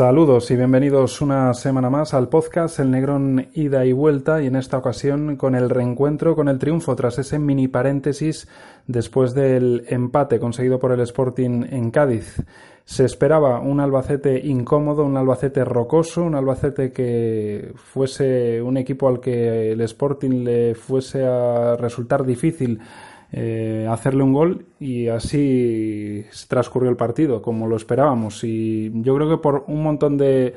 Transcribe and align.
Saludos 0.00 0.50
y 0.50 0.56
bienvenidos 0.56 1.20
una 1.20 1.52
semana 1.52 1.90
más 1.90 2.14
al 2.14 2.30
podcast 2.30 2.78
El 2.78 2.90
Negrón 2.90 3.48
Ida 3.52 3.84
y 3.84 3.92
Vuelta 3.92 4.40
y 4.40 4.46
en 4.46 4.56
esta 4.56 4.78
ocasión 4.78 5.36
con 5.36 5.54
el 5.54 5.68
reencuentro 5.68 6.34
con 6.34 6.48
el 6.48 6.58
triunfo 6.58 6.96
tras 6.96 7.18
ese 7.18 7.38
mini 7.38 7.68
paréntesis 7.68 8.48
después 8.86 9.34
del 9.34 9.84
empate 9.88 10.40
conseguido 10.40 10.78
por 10.78 10.92
el 10.92 11.00
Sporting 11.00 11.66
en 11.68 11.90
Cádiz. 11.90 12.42
Se 12.86 13.04
esperaba 13.04 13.60
un 13.60 13.78
Albacete 13.78 14.40
incómodo, 14.42 15.04
un 15.04 15.18
Albacete 15.18 15.66
rocoso, 15.66 16.24
un 16.24 16.34
Albacete 16.34 16.92
que 16.92 17.70
fuese 17.76 18.62
un 18.62 18.78
equipo 18.78 19.06
al 19.06 19.20
que 19.20 19.72
el 19.72 19.82
Sporting 19.82 20.44
le 20.44 20.74
fuese 20.76 21.26
a 21.26 21.76
resultar 21.76 22.24
difícil 22.24 22.80
eh, 23.32 23.86
hacerle 23.88 24.22
un 24.22 24.32
gol 24.32 24.66
y 24.78 25.08
así 25.08 26.24
transcurrió 26.48 26.90
el 26.90 26.96
partido, 26.96 27.40
como 27.40 27.66
lo 27.66 27.76
esperábamos. 27.76 28.42
Y 28.44 28.90
yo 29.02 29.14
creo 29.14 29.28
que 29.28 29.36
por 29.38 29.64
un 29.68 29.82
montón 29.82 30.16
de, 30.16 30.54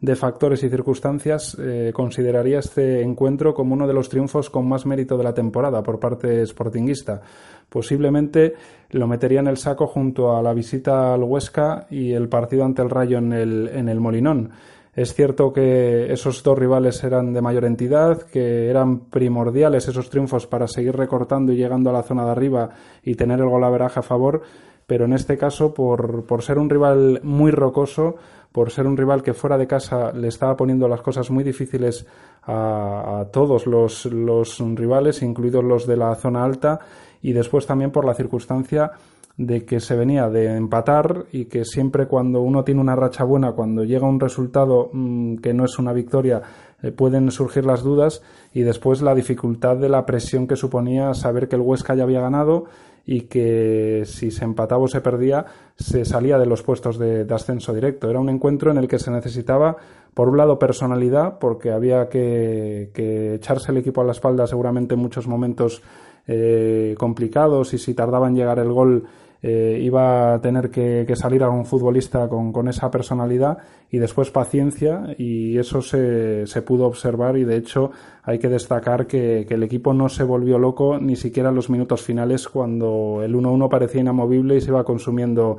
de 0.00 0.16
factores 0.16 0.62
y 0.62 0.68
circunstancias 0.68 1.56
eh, 1.58 1.92
consideraría 1.94 2.58
este 2.58 3.02
encuentro 3.02 3.54
como 3.54 3.74
uno 3.74 3.86
de 3.86 3.94
los 3.94 4.08
triunfos 4.08 4.50
con 4.50 4.68
más 4.68 4.86
mérito 4.86 5.16
de 5.16 5.24
la 5.24 5.34
temporada 5.34 5.82
por 5.82 5.98
parte 5.98 6.44
sportinguista. 6.46 7.22
Posiblemente 7.68 8.54
lo 8.90 9.06
metería 9.06 9.40
en 9.40 9.48
el 9.48 9.56
saco 9.56 9.86
junto 9.86 10.36
a 10.36 10.42
la 10.42 10.54
visita 10.54 11.14
al 11.14 11.22
Huesca 11.22 11.86
y 11.90 12.12
el 12.12 12.28
partido 12.28 12.64
ante 12.64 12.82
el 12.82 12.90
Rayo 12.90 13.18
en 13.18 13.32
el, 13.32 13.70
en 13.72 13.88
el 13.88 14.00
Molinón. 14.00 14.50
Es 14.96 15.12
cierto 15.12 15.52
que 15.52 16.10
esos 16.10 16.42
dos 16.42 16.58
rivales 16.58 17.04
eran 17.04 17.34
de 17.34 17.42
mayor 17.42 17.66
entidad, 17.66 18.22
que 18.22 18.70
eran 18.70 19.00
primordiales 19.10 19.86
esos 19.86 20.08
triunfos 20.08 20.46
para 20.46 20.66
seguir 20.66 20.96
recortando 20.96 21.52
y 21.52 21.56
llegando 21.56 21.90
a 21.90 21.92
la 21.92 22.02
zona 22.02 22.24
de 22.24 22.30
arriba 22.30 22.70
y 23.02 23.14
tener 23.14 23.40
el 23.40 23.50
golaveraje 23.50 24.00
a 24.00 24.02
favor, 24.02 24.40
pero 24.86 25.04
en 25.04 25.12
este 25.12 25.36
caso, 25.36 25.74
por, 25.74 26.24
por 26.24 26.42
ser 26.42 26.58
un 26.58 26.70
rival 26.70 27.20
muy 27.22 27.50
rocoso, 27.50 28.16
por 28.52 28.70
ser 28.70 28.86
un 28.86 28.96
rival 28.96 29.22
que 29.22 29.34
fuera 29.34 29.58
de 29.58 29.66
casa 29.66 30.12
le 30.12 30.28
estaba 30.28 30.56
poniendo 30.56 30.88
las 30.88 31.02
cosas 31.02 31.30
muy 31.30 31.44
difíciles 31.44 32.06
a, 32.44 33.20
a 33.20 33.24
todos 33.26 33.66
los, 33.66 34.06
los 34.06 34.58
rivales, 34.76 35.20
incluidos 35.20 35.62
los 35.62 35.86
de 35.86 35.98
la 35.98 36.14
zona 36.14 36.42
alta, 36.42 36.80
y 37.20 37.34
después 37.34 37.66
también 37.66 37.90
por 37.90 38.06
la 38.06 38.14
circunstancia 38.14 38.92
de 39.36 39.64
que 39.64 39.80
se 39.80 39.96
venía 39.96 40.28
de 40.30 40.56
empatar 40.56 41.26
y 41.30 41.44
que 41.44 41.64
siempre 41.64 42.06
cuando 42.06 42.40
uno 42.40 42.64
tiene 42.64 42.80
una 42.80 42.96
racha 42.96 43.24
buena, 43.24 43.52
cuando 43.52 43.84
llega 43.84 44.08
un 44.08 44.20
resultado 44.20 44.90
mm, 44.92 45.36
que 45.36 45.52
no 45.52 45.64
es 45.64 45.78
una 45.78 45.92
victoria, 45.92 46.42
eh, 46.82 46.90
pueden 46.90 47.30
surgir 47.30 47.66
las 47.66 47.82
dudas 47.82 48.22
y 48.54 48.62
después 48.62 49.02
la 49.02 49.14
dificultad 49.14 49.76
de 49.76 49.90
la 49.90 50.06
presión 50.06 50.46
que 50.46 50.56
suponía 50.56 51.12
saber 51.14 51.48
que 51.48 51.56
el 51.56 51.62
Huesca 51.62 51.94
ya 51.94 52.04
había 52.04 52.20
ganado 52.20 52.64
y 53.04 53.22
que 53.22 54.02
si 54.06 54.30
se 54.30 54.44
empataba 54.44 54.82
o 54.82 54.88
se 54.88 55.00
perdía 55.00 55.46
se 55.76 56.04
salía 56.04 56.38
de 56.38 56.46
los 56.46 56.62
puestos 56.62 56.98
de, 56.98 57.26
ascenso 57.30 57.72
directo. 57.72 58.10
Era 58.10 58.18
un 58.18 58.30
encuentro 58.30 58.70
en 58.70 58.78
el 58.78 58.88
que 58.88 58.98
se 58.98 59.10
necesitaba, 59.10 59.76
por 60.12 60.28
un 60.30 60.38
lado, 60.38 60.58
personalidad, 60.58 61.38
porque 61.38 61.70
había 61.70 62.08
que, 62.08 62.90
que 62.94 63.34
echarse 63.34 63.70
el 63.70 63.78
equipo 63.78 64.00
a 64.00 64.04
la 64.04 64.12
espalda 64.12 64.46
seguramente 64.46 64.94
en 64.94 65.00
muchos 65.00 65.28
momentos 65.28 65.82
eh, 66.26 66.96
complicados 66.98 67.72
y 67.72 67.78
si 67.78 67.94
tardaba 67.94 68.26
en 68.26 68.34
llegar 68.34 68.58
el 68.58 68.72
gol 68.72 69.04
eh, 69.48 69.78
iba 69.80 70.34
a 70.34 70.40
tener 70.40 70.70
que, 70.70 71.06
salir 71.14 71.44
a 71.44 71.50
un 71.50 71.66
futbolista 71.66 72.28
con, 72.28 72.52
con, 72.52 72.66
esa 72.66 72.90
personalidad 72.90 73.58
y 73.92 73.98
después 73.98 74.32
paciencia 74.32 75.14
y 75.18 75.56
eso 75.56 75.82
se, 75.82 76.48
se 76.48 76.62
pudo 76.62 76.84
observar 76.86 77.36
y 77.36 77.44
de 77.44 77.56
hecho 77.56 77.92
hay 78.24 78.40
que 78.40 78.48
destacar 78.48 79.06
que, 79.06 79.46
que, 79.46 79.54
el 79.54 79.62
equipo 79.62 79.94
no 79.94 80.08
se 80.08 80.24
volvió 80.24 80.58
loco 80.58 80.98
ni 80.98 81.14
siquiera 81.14 81.50
en 81.50 81.54
los 81.54 81.70
minutos 81.70 82.02
finales 82.02 82.48
cuando 82.48 83.20
el 83.22 83.36
1-1 83.36 83.68
parecía 83.68 84.00
inamovible 84.00 84.56
y 84.56 84.60
se 84.60 84.70
iba 84.70 84.82
consumiendo 84.82 85.58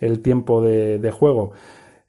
el 0.00 0.18
tiempo 0.18 0.60
de, 0.60 0.98
de 0.98 1.10
juego. 1.12 1.52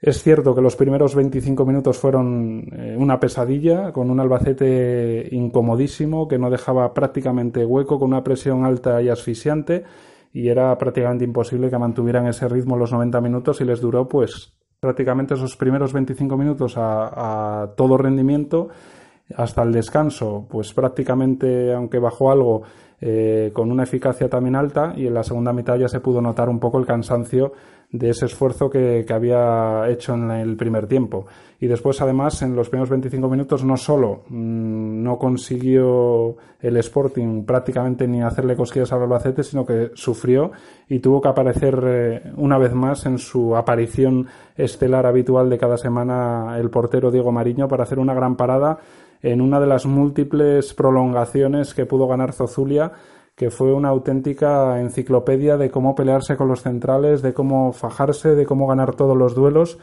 Es 0.01 0.23
cierto 0.23 0.55
que 0.55 0.61
los 0.61 0.75
primeros 0.75 1.13
25 1.13 1.63
minutos 1.63 1.99
fueron 1.99 2.69
eh, 2.71 2.95
una 2.97 3.19
pesadilla, 3.19 3.91
con 3.91 4.09
un 4.09 4.19
Albacete 4.19 5.27
incomodísimo, 5.31 6.27
que 6.27 6.39
no 6.39 6.49
dejaba 6.49 6.91
prácticamente 6.91 7.65
hueco, 7.65 7.99
con 7.99 8.07
una 8.07 8.23
presión 8.23 8.65
alta 8.65 8.99
y 9.03 9.09
asfixiante, 9.09 9.83
y 10.33 10.49
era 10.49 10.77
prácticamente 10.77 11.25
imposible 11.25 11.69
que 11.69 11.77
mantuvieran 11.77 12.27
ese 12.27 12.47
ritmo 12.47 12.77
los 12.77 12.91
90 12.91 13.19
minutos 13.21 13.61
y 13.61 13.65
les 13.65 13.81
duró 13.81 14.07
pues 14.07 14.53
prácticamente 14.79 15.33
esos 15.33 15.55
primeros 15.55 15.93
25 15.93 16.37
minutos 16.37 16.77
a, 16.77 17.63
a 17.63 17.75
todo 17.75 17.97
rendimiento 17.97 18.69
hasta 19.35 19.61
el 19.63 19.71
descanso, 19.71 20.47
pues 20.49 20.73
prácticamente, 20.73 21.73
aunque 21.73 21.99
bajó 21.99 22.31
algo, 22.31 22.63
eh, 23.01 23.51
con 23.53 23.71
una 23.71 23.83
eficacia 23.83 24.29
también 24.29 24.55
alta 24.55 24.93
y 24.95 25.07
en 25.07 25.13
la 25.13 25.23
segunda 25.23 25.53
mitad 25.53 25.77
ya 25.77 25.87
se 25.87 25.99
pudo 25.99 26.21
notar 26.21 26.49
un 26.49 26.59
poco 26.59 26.79
el 26.79 26.85
cansancio 26.85 27.53
de 27.91 28.09
ese 28.09 28.25
esfuerzo 28.25 28.69
que, 28.69 29.03
que, 29.07 29.13
había 29.13 29.89
hecho 29.89 30.13
en 30.13 30.29
el 30.29 30.55
primer 30.55 30.85
tiempo. 30.85 31.25
Y 31.59 31.67
después, 31.67 31.99
además, 32.01 32.41
en 32.43 32.55
los 32.55 32.69
primeros 32.69 32.89
25 32.89 33.27
minutos 33.27 33.63
no 33.63 33.77
solo 33.77 34.23
mmm, 34.29 35.01
no 35.01 35.17
consiguió 35.17 36.35
el 36.61 36.77
Sporting 36.77 37.45
prácticamente 37.45 38.07
ni 38.07 38.21
hacerle 38.21 38.55
cosquillas 38.55 38.91
al 38.91 39.01
Albacete, 39.01 39.43
sino 39.43 39.65
que 39.65 39.91
sufrió 39.95 40.51
y 40.87 40.99
tuvo 40.99 41.21
que 41.21 41.29
aparecer 41.29 41.81
eh, 41.83 42.31
una 42.35 42.57
vez 42.57 42.73
más 42.73 43.05
en 43.05 43.17
su 43.17 43.55
aparición 43.55 44.27
estelar 44.55 45.05
habitual 45.05 45.49
de 45.49 45.57
cada 45.57 45.77
semana 45.77 46.57
el 46.59 46.69
portero 46.69 47.11
Diego 47.11 47.31
Mariño 47.31 47.67
para 47.67 47.83
hacer 47.83 47.97
una 47.97 48.13
gran 48.13 48.35
parada 48.35 48.79
en 49.21 49.41
una 49.41 49.59
de 49.59 49.67
las 49.67 49.85
múltiples 49.85 50.73
prolongaciones 50.73 51.73
que 51.73 51.85
pudo 51.85 52.07
ganar 52.07 52.33
Zozulia, 52.33 52.93
que 53.35 53.51
fue 53.51 53.73
una 53.73 53.89
auténtica 53.89 54.79
enciclopedia 54.79 55.57
de 55.57 55.71
cómo 55.71 55.95
pelearse 55.95 56.35
con 56.35 56.47
los 56.47 56.61
centrales, 56.61 57.21
de 57.21 57.33
cómo 57.33 57.71
fajarse, 57.71 58.35
de 58.35 58.45
cómo 58.45 58.67
ganar 58.67 58.95
todos 58.95 59.15
los 59.15 59.35
duelos. 59.35 59.79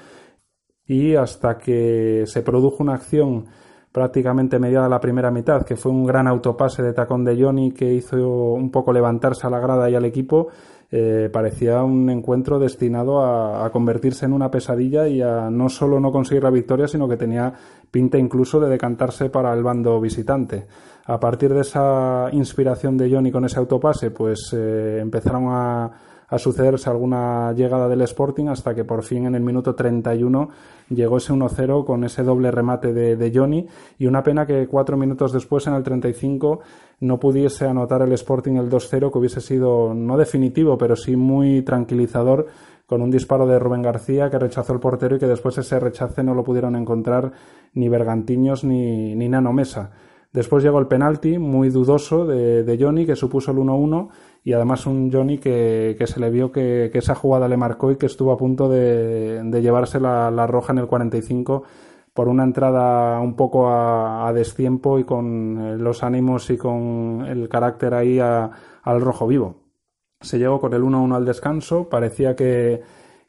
Y 0.87 1.15
hasta 1.15 1.59
que 1.59 2.25
se 2.27 2.43
produjo 2.43 2.83
una 2.83 2.95
acción 2.95 3.47
prácticamente 3.93 4.59
mediada 4.59 4.91
la 4.91 5.01
primera 5.01 5.31
mitad, 5.31 5.65
que 5.65 5.75
fue 5.75 5.91
un 5.91 6.05
gran 6.05 6.27
autopase 6.27 6.83
de 6.83 6.93
tacón 6.93 7.25
de 7.25 7.43
Johnny 7.43 7.73
que 7.73 7.95
hizo 7.95 8.53
un 8.53 8.71
poco 8.71 8.93
levantarse 8.93 9.47
a 9.47 9.51
la 9.51 9.59
grada 9.59 9.89
y 9.89 9.95
al 9.95 10.05
equipo, 10.05 10.49
eh, 10.91 11.29
parecía 11.33 11.83
un 11.83 12.09
encuentro 12.11 12.59
destinado 12.59 13.25
a, 13.25 13.71
convertirse 13.71 14.25
en 14.25 14.33
una 14.33 14.51
pesadilla 14.51 15.09
y 15.09 15.21
a 15.21 15.51
no 15.51 15.69
solo 15.69 15.99
no 15.99 16.13
conseguir 16.13 16.45
la 16.45 16.51
victoria, 16.51 16.87
sino 16.87 17.09
que 17.09 17.17
tenía 17.17 17.53
pinta 17.91 18.19
incluso 18.19 18.61
de 18.61 18.69
decantarse 18.69 19.29
para 19.29 19.53
el 19.53 19.63
bando 19.63 20.01
visitante. 20.01 20.67
A 21.07 21.19
partir 21.19 21.53
de 21.53 21.61
esa 21.61 22.29
inspiración 22.33 22.97
de 22.97 23.11
Johnny 23.11 23.31
con 23.31 23.45
ese 23.45 23.59
autopase, 23.59 24.11
pues 24.11 24.51
eh, 24.53 24.99
empezaron 25.01 25.47
a 25.49 25.91
a 26.29 26.39
sucederse 26.39 26.91
alguna 26.91 27.53
llegada 27.53 27.89
del 27.89 28.03
Sporting 28.03 28.47
hasta 28.47 28.75
que 28.75 28.85
por 28.85 29.03
fin 29.03 29.27
en 29.27 29.35
el 29.35 29.43
minuto 29.43 29.75
31 29.75 30.49
llegó 30.91 31.19
ese 31.19 31.33
1-0 31.33 31.85
con 31.85 32.05
ese 32.05 32.23
doble 32.23 32.51
remate 32.51 32.93
de, 32.93 33.33
Johnny 33.35 33.67
y 33.99 34.07
una 34.07 34.23
pena 34.23 34.47
que 34.47 34.67
cuatro 34.67 34.97
minutos 34.97 35.33
después 35.33 35.67
en 35.67 35.75
el 35.75 35.83
35 35.83 36.61
no 37.01 37.21
pudiese 37.21 37.67
anotar 37.67 38.03
el 38.03 38.13
Sporting 38.13 38.55
el 38.55 38.71
2-0 38.71 39.13
que 39.13 39.19
hubiese 39.19 39.41
sido 39.41 39.95
no 39.95 40.17
definitivo 40.17 40.79
pero 40.79 40.97
sí 40.97 41.17
muy 41.17 41.63
tranquilizador 41.63 42.47
con 42.87 43.03
un 43.03 43.11
disparo 43.11 43.47
de 43.47 43.59
Rubén 43.59 43.83
García 43.83 44.31
que 44.31 44.39
rechazó 44.39 44.73
el 44.73 44.81
portero 44.81 45.17
y 45.17 45.19
que 45.19 45.27
después 45.27 45.59
ese 45.59 45.79
rechace 45.81 46.23
no 46.23 46.35
lo 46.35 46.45
pudieron 46.45 46.77
encontrar 46.77 47.33
ni 47.75 47.89
Bergantiños 47.89 48.65
ni, 48.65 49.15
ni 49.15 49.29
Nano 49.29 49.53
Mesa. 49.53 49.91
Después 50.33 50.63
llegó 50.63 50.79
el 50.79 50.87
penalti 50.87 51.39
muy 51.39 51.71
dudoso 51.71 52.27
de, 52.27 52.63
de 52.63 52.79
Johnny 52.79 53.07
que 53.07 53.17
supuso 53.17 53.51
el 53.51 53.57
1-1 53.59 54.09
y 54.47 54.53
además 54.53 54.87
un 54.87 55.13
Johnny 55.13 55.39
que, 55.39 55.97
que 55.99 56.07
se 56.07 56.21
le 56.21 56.31
vio 56.31 56.53
que, 56.53 56.89
que, 56.93 56.99
esa 56.99 57.17
jugada 57.17 57.49
le 57.49 57.57
marcó 57.57 57.91
y 57.91 57.97
que 57.97 58.07
estuvo 58.07 58.31
a 58.31 58.37
punto 58.37 58.69
de, 58.69 59.43
de 59.43 59.61
llevarse 59.61 59.99
la, 59.99 60.31
la, 60.31 60.47
roja 60.47 60.73
en 60.73 60.79
el 60.79 60.87
45 60.87 61.65
por 62.15 62.29
una 62.29 62.45
entrada 62.45 63.19
un 63.19 63.35
poco 63.35 63.67
a, 63.67 64.29
a 64.29 64.33
destiempo 64.33 65.01
y 65.01 65.05
con 65.05 65.59
eh, 65.61 65.77
los 65.79 66.05
ánimos 66.05 66.49
y 66.51 66.57
con 66.57 67.27
el 67.29 67.49
carácter 67.49 67.93
ahí 67.93 68.21
a, 68.21 68.49
al 68.85 69.01
rojo 69.01 69.27
vivo. 69.27 69.57
Se 70.21 70.39
llegó 70.39 70.61
con 70.61 70.73
el 70.75 70.83
1-1 70.83 71.17
al 71.17 71.25
descanso, 71.25 71.89
parecía 71.89 72.37
que, 72.37 72.83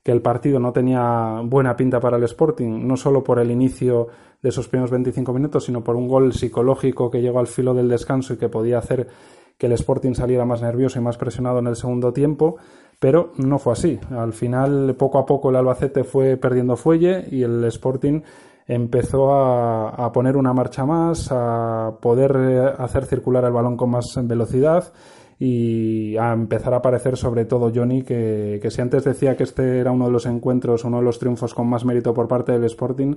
que 0.04 0.12
el 0.12 0.22
partido 0.22 0.60
no 0.60 0.72
tenía 0.72 1.42
buena 1.44 1.75
pinta 1.75 2.00
para 2.00 2.18
el 2.18 2.24
Sporting, 2.25 2.88
no 2.88 2.96
solo 2.96 3.24
por 3.24 3.40
el 3.40 3.50
inicio 3.50 4.08
de 4.40 4.50
esos 4.50 4.68
primeros 4.68 4.92
25 4.92 5.34
minutos, 5.34 5.66
sino 5.66 5.84
por 5.84 5.96
un 5.96 6.08
gol 6.08 6.31
psicológico 6.31 7.10
que 7.10 7.24
llegó 7.24 7.40
al 7.40 7.48
filo 7.48 7.74
del 7.74 7.90
descanso 7.90 8.36
y 8.36 8.38
que 8.38 8.50
podía 8.50 8.78
hacer 8.78 9.08
que 9.57 9.68
el 9.68 9.71
Sporting 9.74 10.13
saliera 10.13 10.45
más 10.45 10.62
nervioso 10.62 11.00
y 11.00 11.01
más 11.01 11.18
presionado 11.18 11.59
en 11.59 11.68
el 11.68 11.75
segundo 11.75 12.13
tiempo, 12.13 12.57
pero 13.00 13.33
no 13.38 13.59
fue 13.59 13.74
así. 13.74 14.00
Al 14.12 14.33
final, 14.33 14.95
poco 14.95 15.19
a 15.19 15.25
poco, 15.25 15.50
el 15.50 15.56
Albacete 15.56 16.04
fue 16.04 16.38
perdiendo 16.38 16.75
fuelle 16.75 17.25
y 17.31 17.44
el 17.44 17.63
Sporting 17.65 18.21
empezó 18.68 19.33
a, 19.33 19.89
a 19.89 20.12
poner 20.12 20.36
una 20.38 20.54
marcha 20.54 20.86
más, 20.86 21.30
a 21.31 21.94
poder 22.01 22.36
eh, 22.38 22.74
hacer 22.77 23.06
circular 23.06 23.45
el 23.45 23.54
balón 23.54 23.77
con 23.77 23.92
más 23.92 24.06
velocidad 24.24 24.94
y 25.39 26.18
a 26.18 26.34
empezar 26.34 26.74
a 26.74 26.78
aparecer 26.78 27.18
sobre 27.18 27.45
todo 27.45 27.72
Johnny, 27.74 28.01
que, 28.01 28.60
que, 28.62 28.72
si 28.72 28.81
antes 28.81 29.04
decía 29.04 29.38
que 29.38 29.44
este 29.44 29.80
era 29.80 29.92
uno 29.92 30.06
de 30.06 30.12
los 30.12 30.25
encuentros, 30.25 30.84
uno 30.84 30.98
de 30.98 31.04
los 31.04 31.19
triunfos 31.19 31.54
con 31.54 31.68
más 31.68 31.86
mérito 31.86 32.13
por 32.13 32.28
parte 32.28 32.51
del 32.51 32.63
Sporting, 32.63 33.16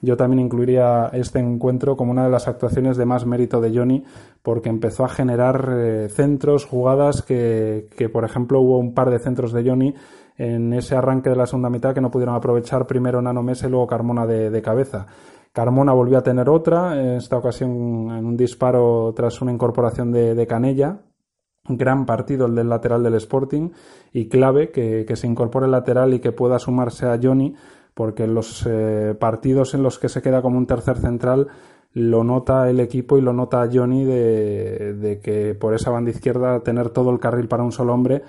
yo 0.00 0.16
también 0.16 0.40
incluiría 0.40 1.10
este 1.12 1.38
encuentro 1.38 1.96
como 1.96 2.10
una 2.10 2.24
de 2.24 2.30
las 2.30 2.48
actuaciones 2.48 2.96
de 2.96 3.04
más 3.04 3.26
mérito 3.26 3.60
de 3.60 3.76
Johnny, 3.76 4.04
porque 4.42 4.68
empezó 4.68 5.04
a 5.04 5.08
generar 5.08 5.68
eh, 5.72 6.08
centros, 6.08 6.64
jugadas 6.64 7.22
que, 7.22 7.88
que, 7.96 8.08
por 8.08 8.24
ejemplo, 8.24 8.60
hubo 8.60 8.78
un 8.78 8.94
par 8.94 9.10
de 9.10 9.18
centros 9.18 9.52
de 9.52 9.68
Johnny 9.68 9.94
en 10.40 10.72
ese 10.72 10.96
arranque 10.96 11.28
de 11.28 11.36
la 11.36 11.46
segunda 11.46 11.68
mitad 11.68 11.92
que 11.92 12.00
no 12.00 12.10
pudieron 12.10 12.34
aprovechar 12.34 12.86
primero 12.86 13.20
Nano 13.20 13.42
Mesa 13.42 13.66
y 13.66 13.70
luego 13.70 13.86
Carmona 13.86 14.26
de, 14.26 14.62
cabeza. 14.62 15.06
Carmona 15.52 15.92
volvió 15.92 16.16
a 16.16 16.22
tener 16.22 16.48
otra, 16.48 16.98
en 16.98 17.16
esta 17.16 17.36
ocasión 17.36 18.10
en 18.10 18.24
un 18.24 18.38
disparo 18.38 19.12
tras 19.14 19.42
una 19.42 19.52
incorporación 19.52 20.10
de, 20.12 20.46
Canella. 20.46 21.00
Gran 21.76 22.06
partido 22.06 22.46
el 22.46 22.54
del 22.54 22.68
lateral 22.68 23.02
del 23.02 23.14
Sporting 23.14 23.70
y 24.12 24.28
clave 24.28 24.70
que, 24.70 25.06
se 25.14 25.26
incorpore 25.26 25.66
el 25.66 25.72
lateral 25.72 26.14
y 26.14 26.20
que 26.20 26.32
pueda 26.32 26.58
sumarse 26.58 27.06
a 27.06 27.18
Johnny 27.22 27.54
porque 27.94 28.24
en 28.24 28.34
los 28.34 28.66
eh, 28.68 29.14
partidos 29.18 29.74
en 29.74 29.82
los 29.82 29.98
que 29.98 30.08
se 30.08 30.22
queda 30.22 30.42
como 30.42 30.58
un 30.58 30.66
tercer 30.66 30.98
central 30.98 31.48
lo 31.92 32.22
nota 32.22 32.70
el 32.70 32.80
equipo 32.80 33.18
y 33.18 33.20
lo 33.20 33.32
nota 33.32 33.68
Johnny 33.72 34.04
de, 34.04 34.94
de, 34.94 35.18
que 35.18 35.54
por 35.54 35.74
esa 35.74 35.90
banda 35.90 36.10
izquierda 36.10 36.60
tener 36.60 36.90
todo 36.90 37.10
el 37.10 37.18
carril 37.18 37.48
para 37.48 37.64
un 37.64 37.72
solo 37.72 37.92
hombre 37.92 38.22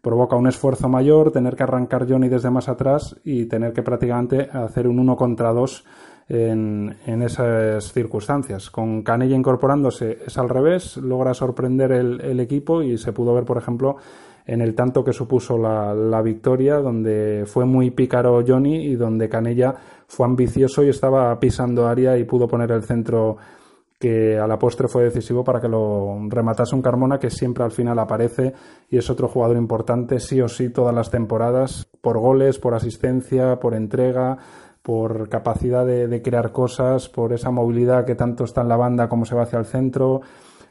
provoca 0.00 0.36
un 0.36 0.46
esfuerzo 0.46 0.88
mayor, 0.88 1.32
tener 1.32 1.56
que 1.56 1.64
arrancar 1.64 2.08
Johnny 2.08 2.28
desde 2.28 2.50
más 2.50 2.68
atrás 2.68 3.16
y 3.24 3.46
tener 3.46 3.72
que 3.72 3.82
prácticamente 3.82 4.48
hacer 4.52 4.86
un 4.86 4.98
uno 4.98 5.16
contra 5.16 5.52
dos 5.52 5.84
en, 6.28 7.22
esas 7.22 7.92
circunstancias. 7.92 8.70
Con 8.70 9.02
Canella 9.02 9.36
incorporándose 9.36 10.18
es 10.26 10.36
al 10.38 10.48
revés, 10.48 10.96
logra 10.98 11.34
sorprender 11.34 11.92
el, 11.92 12.20
el 12.20 12.40
equipo 12.40 12.82
y 12.82 12.98
se 12.98 13.12
pudo 13.12 13.34
ver, 13.34 13.44
por 13.44 13.58
ejemplo, 13.58 13.96
en 14.46 14.60
el 14.60 14.74
tanto 14.74 15.04
que 15.04 15.12
supuso 15.12 15.58
la, 15.58 15.94
la, 15.94 16.22
victoria, 16.22 16.76
donde 16.76 17.44
fue 17.46 17.66
muy 17.66 17.90
pícaro 17.90 18.42
Johnny 18.46 18.86
y 18.86 18.96
donde 18.96 19.28
Canella 19.28 19.74
fue 20.06 20.26
ambicioso 20.26 20.82
y 20.82 20.88
estaba 20.88 21.38
pisando 21.38 21.86
área 21.86 22.16
y 22.16 22.24
pudo 22.24 22.48
poner 22.48 22.70
el 22.72 22.82
centro 22.82 23.36
que 23.98 24.38
a 24.38 24.46
la 24.46 24.58
postre 24.58 24.86
fue 24.86 25.04
decisivo 25.04 25.42
para 25.42 25.60
que 25.60 25.68
lo 25.68 26.16
rematase 26.28 26.74
un 26.74 26.82
Carmona 26.82 27.18
que 27.18 27.30
siempre 27.30 27.64
al 27.64 27.72
final 27.72 27.98
aparece 27.98 28.54
y 28.88 28.96
es 28.96 29.10
otro 29.10 29.28
jugador 29.28 29.56
importante 29.56 30.20
sí 30.20 30.40
o 30.40 30.48
sí 30.48 30.70
todas 30.70 30.94
las 30.94 31.10
temporadas 31.10 31.88
por 32.00 32.18
goles, 32.18 32.58
por 32.58 32.74
asistencia, 32.74 33.58
por 33.58 33.74
entrega, 33.74 34.38
por 34.88 35.28
capacidad 35.28 35.84
de, 35.84 36.22
crear 36.22 36.50
cosas, 36.50 37.10
por 37.10 37.34
esa 37.34 37.50
movilidad 37.50 38.06
que 38.06 38.14
tanto 38.14 38.44
está 38.44 38.62
en 38.62 38.68
la 38.68 38.76
banda 38.78 39.06
como 39.06 39.26
se 39.26 39.34
va 39.34 39.42
hacia 39.42 39.58
el 39.58 39.66
centro. 39.66 40.22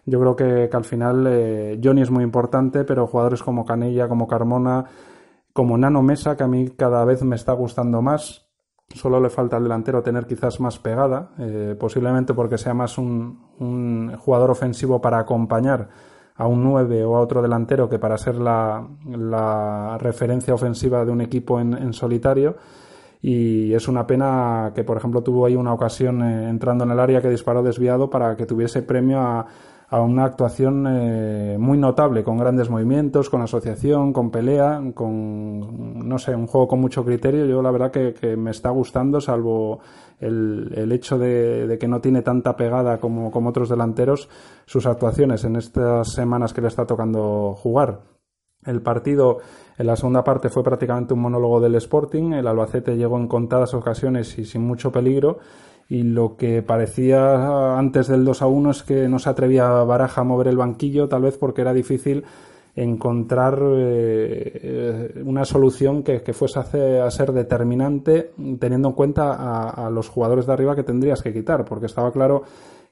Yo 0.08 0.20
creo 0.20 0.36
que, 0.36 0.76
al 0.76 0.86
final 0.86 1.28
eh, 1.30 1.80
Johnny 1.84 2.02
es 2.02 2.10
muy 2.10 2.24
importante, 2.24 2.84
pero 2.84 3.06
jugadores 3.06 3.44
como 3.44 3.64
Canella, 3.64 4.08
como 4.08 4.28
Carmona, 4.28 4.86
como 5.54 5.78
Nano 5.78 6.02
Mesa, 6.02 6.36
que 6.36 6.44
a 6.44 6.48
mí 6.48 6.70
cada 6.70 7.06
vez 7.06 7.22
me 7.22 7.36
está 7.36 7.54
gustando 7.54 8.02
más. 8.02 8.48
Solo 8.90 9.20
le 9.20 9.30
falta 9.30 9.58
al 9.58 9.64
delantero 9.66 10.02
tener 10.02 10.26
quizás 10.26 10.60
más 10.60 10.80
pegada, 10.80 11.30
eh, 11.38 11.76
posiblemente 11.80 12.34
porque 12.34 12.58
sea 12.58 12.74
más 12.74 12.98
un, 12.98 14.16
jugador 14.18 14.50
ofensivo 14.50 15.00
para 15.00 15.20
acompañar 15.20 15.90
a 16.34 16.48
un 16.48 16.64
9 16.64 17.06
o 17.06 17.18
a 17.18 17.20
otro 17.20 17.44
delantero 17.44 17.88
que 17.88 18.00
para 18.00 18.18
ser 18.18 18.38
la, 18.38 18.84
referencia 20.00 20.56
ofensiva 20.56 21.06
de 21.06 21.12
un 21.12 21.22
equipo 21.22 21.60
en 21.60 21.94
solitario 21.94 22.56
y 23.22 23.74
es 23.74 23.88
una 23.88 24.06
pena 24.06 24.72
que, 24.76 24.84
por 24.84 24.98
ejemplo, 24.98 25.24
tuvo 25.24 25.46
ahí 25.46 25.56
una 25.56 25.74
ocasión 25.74 26.22
eh, 26.22 26.50
entrando 26.50 26.84
en 26.84 26.92
el 26.92 27.00
área 27.00 27.22
que 27.22 27.30
disparó 27.30 27.64
desviado 27.64 28.10
para 28.10 28.36
que 28.36 28.46
tuviese 28.46 28.82
premio 28.84 29.20
a, 29.20 29.48
una 29.90 30.26
actuación 30.26 30.86
eh, 30.86 31.56
muy 31.58 31.78
notable, 31.78 32.22
con 32.22 32.38
grandes 32.38 32.70
movimientos, 32.70 33.30
con 33.30 33.42
asociación, 33.42 34.12
con 34.12 34.32
pelea, 34.32 34.82
con, 34.94 36.08
no 36.08 36.18
sé, 36.20 36.36
un 36.36 36.46
juego 36.46 36.68
con 36.68 36.82
mucho 36.82 37.06
criterio. 37.06 37.46
Yo 37.46 37.62
la 37.62 37.72
verdad 37.72 37.92
que, 37.92 38.36
me 38.36 38.52
está 38.52 38.70
gustando, 38.70 39.22
salvo 39.22 39.80
el, 40.20 40.92
hecho 40.92 41.18
de, 41.18 41.78
que 41.80 41.88
no 41.88 42.02
tiene 42.02 42.22
tanta 42.22 42.58
pegada 42.58 43.00
como 43.00 43.32
otros 43.34 43.70
delanteros, 43.70 44.28
sus 44.66 44.86
actuaciones 44.86 45.46
en 45.46 45.56
estas 45.56 46.12
semanas 46.12 46.54
que 46.54 46.62
le 46.62 46.68
está 46.68 46.86
tocando 46.86 47.54
jugar. 47.54 48.17
El 48.68 48.82
partido 48.82 49.40
en 49.78 49.88
la 49.88 49.96
segunda 49.96 50.24
parte 50.24 50.50
fue 50.50 50.64
prácticamente 50.64 51.14
un 51.14 51.22
monólogo 51.22 51.60
del 51.60 51.76
Sporting. 51.76 52.34
El 52.34 52.48
Albacete 52.48 52.98
llegó 52.98 53.18
en 53.18 53.28
contadas 53.28 53.74
ocasiones 53.74 54.38
y 54.38 54.46
sin 54.46 54.62
mucho 54.62 54.92
peligro. 54.92 55.40
Y 55.90 56.04
lo 56.04 56.36
que 56.36 56.62
parecía 56.62 57.78
antes 57.78 58.08
del 58.08 58.26
2 58.26 58.42
a 58.42 58.48
1 58.48 58.72
es 58.72 58.84
que 58.84 59.08
no 59.08 59.20
se 59.20 59.30
atrevía 59.30 59.70
Baraja 59.70 60.22
a 60.22 60.24
mover 60.26 60.48
el 60.48 60.58
banquillo, 60.58 61.08
tal 61.08 61.22
vez 61.22 61.38
porque 61.38 61.62
era 61.62 61.74
difícil 61.74 62.26
encontrar 62.76 63.60
eh, 63.64 65.24
una 65.26 65.46
solución 65.46 66.04
que, 66.04 66.20
fuese 66.34 66.60
a, 66.60 67.10
ser 67.10 67.32
determinante 67.32 68.32
teniendo 68.60 68.90
en 68.90 68.94
cuenta 68.94 69.34
a, 69.34 69.88
a, 69.88 69.90
los 69.90 70.10
jugadores 70.10 70.46
de 70.46 70.54
arriba 70.54 70.76
que 70.76 70.84
tendrías 70.84 71.24
que 71.24 71.34
quitar, 71.34 71.66
porque 71.66 71.88
estaba 71.88 72.12
claro 72.12 72.44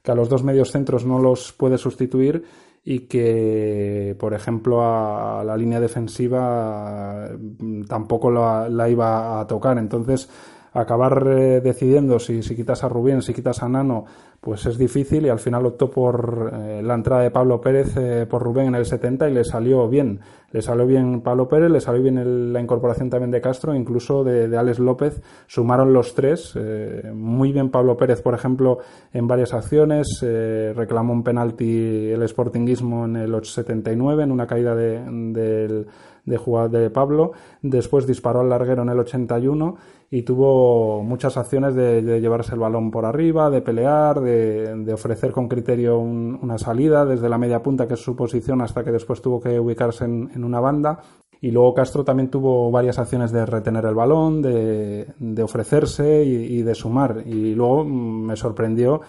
que 0.01 0.11
a 0.11 0.15
los 0.15 0.27
dos 0.27 0.43
medios 0.43 0.71
centros 0.71 1.05
no 1.05 1.19
los 1.19 1.53
puede 1.53 1.77
sustituir 1.77 2.45
y 2.85 3.01
que, 3.07 4.15
por 4.19 4.35
ejemplo, 4.35 4.83
a, 4.83 5.43
la 5.43 5.57
línea 5.57 5.79
defensiva 5.79 7.29
mm, 7.37 7.85
tampoco 7.85 8.29
la, 8.29 8.69
la, 8.69 8.87
iba 8.89 9.39
a 9.41 9.47
tocar. 9.47 9.79
Entonces, 9.79 10.29
acabar 10.75 11.25
eh, 11.25 11.61
decidiendo 11.61 12.19
si, 12.19 12.43
si, 12.43 12.55
quitas 12.55 12.83
a 12.83 12.89
Rubén, 12.89 13.21
si 13.21 13.33
quitas 13.33 13.63
a 13.63 13.69
Nano, 13.69 14.05
pues 14.41 14.65
es 14.65 14.77
difícil 14.77 15.25
y 15.25 15.29
al 15.29 15.39
final 15.39 15.65
optó 15.65 15.89
por 15.89 16.51
eh, 16.53 16.81
la 16.83 16.95
entrada 16.95 17.23
de 17.23 17.31
Pablo 17.31 17.61
Pérez 17.61 17.95
eh, 17.95 18.27
por 18.29 18.43
Rubén 18.43 18.67
en 18.67 18.75
el 18.75 18.85
70 18.85 19.29
y 19.29 19.33
le 19.33 19.45
salió 19.45 19.87
bien. 19.87 20.19
Le 20.51 20.61
salió 20.61 20.85
bien 20.85 21.21
Pablo 21.21 21.47
Pérez, 21.47 21.71
le 21.71 21.79
salió 21.79 22.03
bien 22.03 22.53
la 22.53 22.59
incorporación 22.59 23.09
también 23.09 23.31
de 23.31 23.41
Castro, 23.41 23.73
incluso 23.73 24.23
de, 24.23 24.49
de 24.49 24.57
Alex 24.57 24.79
López. 24.79 25.21
Sumaron 25.47 25.91
los 25.91 26.13
tres. 26.13 26.57
muy 27.13 27.51
bien 27.51 27.71
Pablo 27.71 27.97
Pérez, 27.97 28.21
por 28.21 28.33
ejemplo, 28.35 28.77
en 29.11 29.27
varias 29.27 29.53
acciones. 29.53 30.07
reclamó 30.21 31.11
un 31.11 31.23
penalti 31.23 32.09
el 32.09 32.25
Sportingismo 32.25 33.03
en 33.03 33.17
el 33.17 33.43
79 33.43 34.23
en 34.23 34.31
una 34.31 34.47
caída 34.47 34.75
de, 34.75 35.01
del 35.33 35.87
de 36.25 36.37
jugar 36.37 36.69
de 36.69 36.89
Pablo. 36.89 37.31
Después 37.61 38.07
disparó 38.07 38.41
al 38.41 38.49
larguero 38.49 38.83
en 38.83 38.89
el 38.89 38.99
81 38.99 39.77
y 40.11 40.21
tuvo 40.21 41.03
muchas 41.03 41.37
acciones 41.37 41.75
de, 41.75 42.01
llevarse 42.21 42.53
el 42.53 42.59
balón 42.59 42.91
por 42.91 43.05
arriba, 43.05 43.49
de 43.49 43.61
pelear, 43.61 44.21
de, 44.21 44.93
ofrecer 44.93 45.31
con 45.31 45.47
criterio 45.47 45.99
una 45.99 46.57
salida 46.57 47.05
desde 47.05 47.29
la 47.29 47.37
media 47.37 47.61
punta, 47.61 47.87
que 47.87 47.95
es 47.95 47.99
su 48.03 48.15
posición, 48.15 48.61
hasta 48.61 48.83
que 48.83 48.91
después 48.91 49.21
tuvo 49.21 49.41
que 49.41 49.59
ubicarse 49.59 50.05
en, 50.05 50.43
una 50.43 50.59
banda. 50.59 50.99
Y 51.41 51.51
luego 51.51 51.73
Castro 51.73 52.03
también 52.03 52.29
tuvo 52.29 52.71
varias 52.71 52.97
acciones 52.97 53.31
de 53.31 53.45
retener 53.45 53.85
el 53.85 53.93
balón, 53.93 54.41
de, 54.41 55.43
ofrecerse 55.43 56.23
y, 56.23 56.61
de 56.61 56.75
sumar. 56.75 57.23
Y 57.25 57.55
luego 57.55 57.83
mm, 57.83 58.25
me 58.27 58.35
sorprendió 58.35 59.01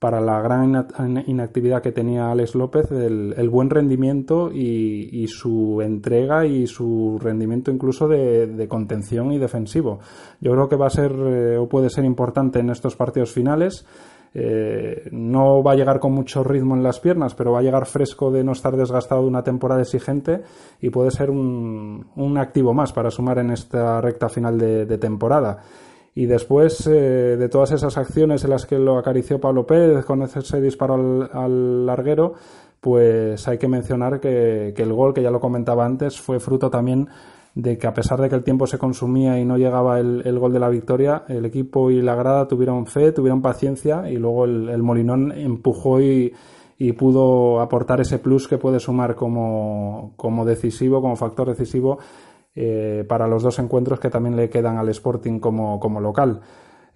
para 0.00 0.22
la 0.22 0.40
gran 0.40 0.86
inactividad 1.26 1.82
que 1.82 1.92
tenía 1.92 2.30
Alex 2.30 2.54
López, 2.54 2.90
el, 2.90 3.48
buen 3.50 3.68
rendimiento 3.68 4.50
y, 4.50 5.26
su 5.28 5.82
entrega 5.82 6.46
y 6.46 6.66
su 6.66 7.18
rendimiento 7.22 7.70
incluso 7.70 8.08
de, 8.08 8.66
contención 8.66 9.30
y 9.30 9.38
defensivo. 9.38 10.00
Yo 10.40 10.52
creo 10.52 10.68
que 10.70 10.76
va 10.76 10.86
a 10.86 10.90
ser 10.90 11.12
eh, 11.12 11.58
o 11.58 11.68
puede 11.68 11.90
ser 11.90 12.06
importante 12.06 12.60
en 12.60 12.70
estos 12.70 12.96
partidos 12.96 13.30
finales. 13.30 13.84
Eh, 14.32 15.10
no 15.12 15.62
va 15.62 15.72
a 15.72 15.76
llegar 15.76 16.00
con 16.00 16.12
mucho 16.12 16.42
ritmo 16.44 16.74
en 16.74 16.82
las 16.82 16.98
piernas, 16.98 17.34
pero 17.34 17.52
va 17.52 17.58
a 17.58 17.62
llegar 17.62 17.84
fresco 17.84 18.30
de 18.30 18.42
no 18.42 18.52
estar 18.52 18.74
desgastado 18.76 19.20
de 19.20 19.28
una 19.28 19.42
temporada 19.42 19.82
exigente 19.82 20.40
y 20.80 20.88
puede 20.88 21.10
ser 21.10 21.28
un, 21.28 22.38
activo 22.38 22.72
más 22.72 22.94
para 22.94 23.10
sumar 23.10 23.38
en 23.38 23.50
esta 23.50 24.00
recta 24.00 24.30
final 24.30 24.56
de 24.58 24.98
temporada. 24.98 25.62
Y 26.14 26.26
después 26.26 26.86
eh, 26.86 27.36
de 27.38 27.48
todas 27.48 27.72
esas 27.72 27.96
acciones 27.96 28.42
en 28.44 28.50
las 28.50 28.66
que 28.66 28.78
lo 28.78 28.98
acarició 28.98 29.40
Pablo 29.40 29.66
Pérez 29.66 30.04
con 30.04 30.22
ese 30.22 30.60
disparo 30.60 31.28
al, 31.32 31.86
larguero, 31.86 32.34
pues 32.80 33.46
hay 33.46 33.58
que 33.58 33.68
mencionar 33.68 34.20
que, 34.20 34.74
el 34.76 34.92
gol, 34.92 35.14
que 35.14 35.22
ya 35.22 35.30
lo 35.30 35.40
comentaba 35.40 35.84
antes, 35.84 36.20
fue 36.20 36.40
fruto 36.40 36.70
también 36.70 37.08
de 37.54 37.78
que 37.78 37.86
a 37.86 37.94
pesar 37.94 38.20
de 38.20 38.28
que 38.28 38.36
el 38.36 38.44
tiempo 38.44 38.66
se 38.66 38.78
consumía 38.78 39.38
y 39.38 39.44
no 39.44 39.56
llegaba 39.56 40.00
el, 40.00 40.38
gol 40.38 40.52
de 40.52 40.60
la 40.60 40.68
victoria, 40.68 41.24
el 41.28 41.44
equipo 41.44 41.90
y 41.90 42.00
la 42.00 42.14
grada 42.14 42.48
tuvieron 42.48 42.86
fe, 42.86 43.12
tuvieron 43.12 43.42
paciencia 43.42 44.10
y 44.10 44.16
luego 44.16 44.44
el, 44.44 44.82
Molinón 44.82 45.32
empujó 45.32 46.00
y, 46.00 46.32
y, 46.78 46.92
pudo 46.92 47.60
aportar 47.60 48.00
ese 48.00 48.18
plus 48.18 48.48
que 48.48 48.56
puede 48.56 48.80
sumar 48.80 49.14
como, 49.14 50.12
como 50.16 50.44
decisivo, 50.44 51.00
como 51.02 51.16
factor 51.16 51.48
decisivo 51.48 51.98
eh, 52.54 53.04
para 53.08 53.28
los 53.28 53.42
dos 53.42 53.58
encuentros 53.58 54.00
que 54.00 54.10
también 54.10 54.36
le 54.36 54.50
quedan 54.50 54.76
al 54.76 54.88
Sporting 54.88 55.38
como, 55.38 55.78
como 55.78 56.00
local. 56.00 56.40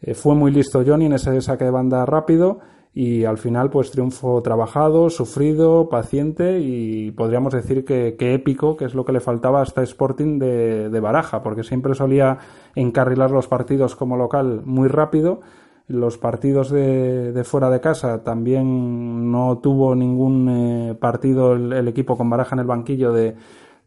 Eh, 0.01 0.15
fue 0.15 0.35
muy 0.35 0.51
listo 0.51 0.83
Johnny 0.87 1.07
en 1.07 1.15
ese 1.15 1.41
saque 1.41 1.65
de 1.65 1.71
banda 1.71 2.05
rápido 2.05 2.61
y 2.93 3.25
al 3.25 3.39
final 3.39 3.71
pues 3.71 3.91
triunfo 3.91 4.41
trabajado, 4.43 5.11
sufrido, 5.11 5.89
paciente 5.89 6.61
y 6.61 7.11
podríamos 7.11 7.53
decir 7.53 7.85
que, 7.85 8.17
épico, 8.19 8.77
que 8.77 8.85
es 8.85 8.95
lo 8.95 9.05
que 9.05 9.13
le 9.13 9.21
faltaba 9.21 9.61
a 9.61 9.63
este 9.65 9.83
Sporting 9.83 10.39
de, 10.39 10.91
de, 10.91 11.01
Baraja, 11.01 11.43
porque 11.43 11.65
siempre 11.65 11.95
solía 11.95 12.39
encarrilar 12.77 13.33
los 13.33 13.49
partidos 13.49 13.97
como 13.97 14.17
local 14.17 14.63
muy 14.65 14.89
rápido. 14.89 15.41
Los 15.89 16.19
partidos 16.19 16.71
de, 16.71 17.33
de 17.33 17.45
fuera 17.45 17.69
de 17.69 17.81
casa 17.81 18.23
también 18.23 19.31
no 19.33 19.59
tuvo 19.59 19.95
ningún 19.95 20.49
eh, 20.49 20.95
partido 20.95 21.55
el, 21.55 21.89
equipo 21.89 22.17
con 22.17 22.31
Baraja 22.31 22.55
en 22.55 22.61
el 22.61 22.67
banquillo 22.67 23.13
de, 23.13 23.35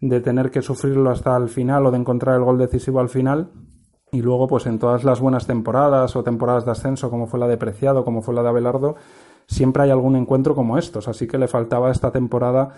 de 0.02 0.22
tener 0.22 0.52
que 0.52 0.62
sufrirlo 0.62 1.10
hasta 1.10 1.36
el 1.36 1.50
final 1.50 1.86
o 1.86 1.92
de 1.92 1.98
encontrar 1.98 2.36
el 2.36 2.44
gol 2.44 2.58
decisivo 2.58 3.00
al 3.00 3.10
final. 3.10 3.50
Y 4.12 4.22
luego, 4.22 4.48
pues 4.48 4.66
en 4.66 4.80
todas 4.80 5.04
las 5.04 5.20
buenas 5.20 5.48
temporadas 5.48 6.16
o 6.16 6.24
temporadas 6.24 6.66
de 6.66 6.72
ascenso, 6.72 7.10
como 7.10 7.28
fue 7.28 7.40
la 7.40 7.48
de 7.48 7.58
Preciado, 7.58 8.06
como 8.06 8.22
fue 8.22 8.34
la 8.34 8.42
de 8.42 8.50
Abelardo, 8.50 8.96
siempre 9.48 9.84
hay 9.84 9.90
algún 9.90 10.16
encuentro 10.16 10.56
como 10.56 10.78
estos, 10.78 11.08
así 11.08 11.28
que 11.28 11.38
le 11.38 11.48
faltaba 11.48 11.92
esta 11.92 12.12
temporada 12.12 12.70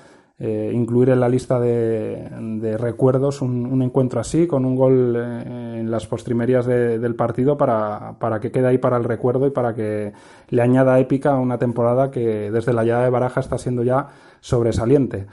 eh, 0.41 0.71
incluir 0.73 1.09
en 1.09 1.19
la 1.19 1.27
lista 1.27 1.59
de, 1.59 2.77
recuerdos 2.77 3.41
un, 3.41 3.81
encuentro 3.81 4.21
así, 4.21 4.47
con 4.47 4.63
un 4.63 4.73
gol 4.73 5.13
eh, 5.17 5.79
en 5.81 5.91
las 5.91 6.07
postrimerías 6.07 6.65
del 6.65 7.13
partido 7.15 7.57
para, 7.57 8.15
para, 8.19 8.39
que 8.39 8.49
quede 8.49 8.67
ahí 8.67 8.77
para 8.77 8.95
el 8.95 9.03
recuerdo 9.03 9.47
y 9.47 9.49
para 9.49 9.75
que 9.75 10.13
le 10.47 10.61
añada 10.61 10.97
épica 10.97 11.31
a 11.33 11.39
una 11.39 11.57
temporada 11.57 12.09
que 12.09 12.51
desde 12.51 12.71
la 12.71 12.85
llegada 12.85 13.03
de 13.03 13.09
Baraja 13.09 13.41
está 13.41 13.57
siendo 13.57 13.83
ya 13.83 14.07
sobresaliente. 14.39 15.27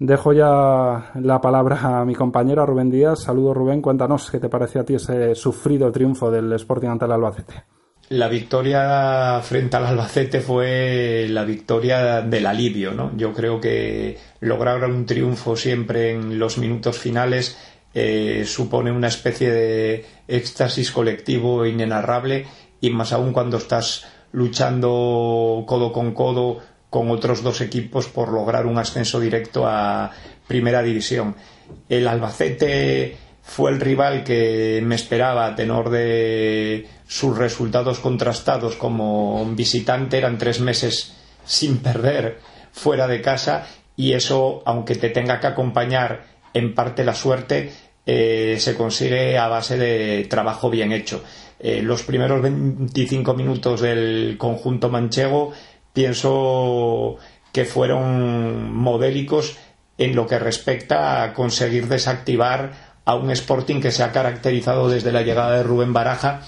Dejo 0.00 0.32
ya 0.32 1.10
la 1.20 1.40
palabra 1.40 2.00
a 2.00 2.04
mi 2.04 2.14
compañero 2.14 2.64
Rubén 2.64 2.88
Díaz. 2.88 3.24
Saludos 3.24 3.56
Rubén, 3.56 3.82
cuéntanos 3.82 4.30
qué 4.30 4.38
te 4.38 4.48
parece 4.48 4.78
a 4.78 4.84
ti 4.84 4.94
ese 4.94 5.34
sufrido 5.34 5.90
triunfo 5.90 6.30
del 6.30 6.52
Sporting 6.52 6.88
ante 6.88 7.06
el 7.06 7.12
Albacete. 7.12 7.64
La 8.10 8.28
victoria 8.28 9.40
frente 9.42 9.76
al 9.76 9.86
Albacete 9.86 10.40
fue 10.40 11.26
la 11.28 11.42
victoria 11.42 12.22
del 12.22 12.46
alivio, 12.46 12.92
¿no? 12.92 13.10
Yo 13.16 13.32
creo 13.32 13.60
que 13.60 14.16
lograr 14.38 14.84
un 14.84 15.04
triunfo 15.04 15.56
siempre 15.56 16.12
en 16.12 16.38
los 16.38 16.58
minutos 16.58 16.96
finales 16.96 17.58
eh, 17.92 18.44
supone 18.46 18.92
una 18.92 19.08
especie 19.08 19.50
de 19.50 20.06
éxtasis 20.28 20.92
colectivo 20.92 21.66
inenarrable 21.66 22.46
y 22.80 22.90
más 22.90 23.12
aún 23.12 23.32
cuando 23.32 23.56
estás 23.56 24.06
luchando 24.30 25.64
codo 25.66 25.92
con 25.92 26.14
codo 26.14 26.58
con 26.90 27.10
otros 27.10 27.42
dos 27.42 27.60
equipos 27.60 28.06
por 28.08 28.32
lograr 28.32 28.66
un 28.66 28.78
ascenso 28.78 29.20
directo 29.20 29.66
a 29.66 30.10
Primera 30.46 30.82
División. 30.82 31.36
El 31.88 32.08
Albacete 32.08 33.16
fue 33.42 33.70
el 33.70 33.80
rival 33.80 34.24
que 34.24 34.80
me 34.84 34.94
esperaba 34.94 35.46
a 35.46 35.54
tenor 35.54 35.90
de 35.90 36.86
sus 37.06 37.36
resultados 37.36 37.98
contrastados 37.98 38.76
como 38.76 39.44
visitante. 39.54 40.18
Eran 40.18 40.38
tres 40.38 40.60
meses 40.60 41.14
sin 41.44 41.78
perder 41.78 42.38
fuera 42.72 43.06
de 43.06 43.20
casa 43.20 43.66
y 43.96 44.12
eso, 44.12 44.62
aunque 44.64 44.94
te 44.94 45.10
tenga 45.10 45.40
que 45.40 45.46
acompañar 45.48 46.24
en 46.54 46.74
parte 46.74 47.04
la 47.04 47.14
suerte, 47.14 47.72
eh, 48.06 48.56
se 48.58 48.74
consigue 48.74 49.36
a 49.36 49.48
base 49.48 49.76
de 49.76 50.26
trabajo 50.30 50.70
bien 50.70 50.92
hecho. 50.92 51.22
Eh, 51.60 51.82
los 51.82 52.04
primeros 52.04 52.40
25 52.40 53.34
minutos 53.34 53.80
del 53.80 54.36
conjunto 54.38 54.88
manchego 54.88 55.52
pienso 55.92 57.16
que 57.52 57.64
fueron 57.64 58.72
modélicos 58.74 59.56
en 59.96 60.14
lo 60.14 60.26
que 60.26 60.38
respecta 60.38 61.22
a 61.22 61.34
conseguir 61.34 61.88
desactivar 61.88 62.88
a 63.04 63.14
un 63.14 63.30
Sporting 63.30 63.80
que 63.80 63.90
se 63.90 64.02
ha 64.02 64.12
caracterizado 64.12 64.88
desde 64.88 65.12
la 65.12 65.22
llegada 65.22 65.56
de 65.56 65.62
Rubén 65.62 65.92
Baraja 65.92 66.42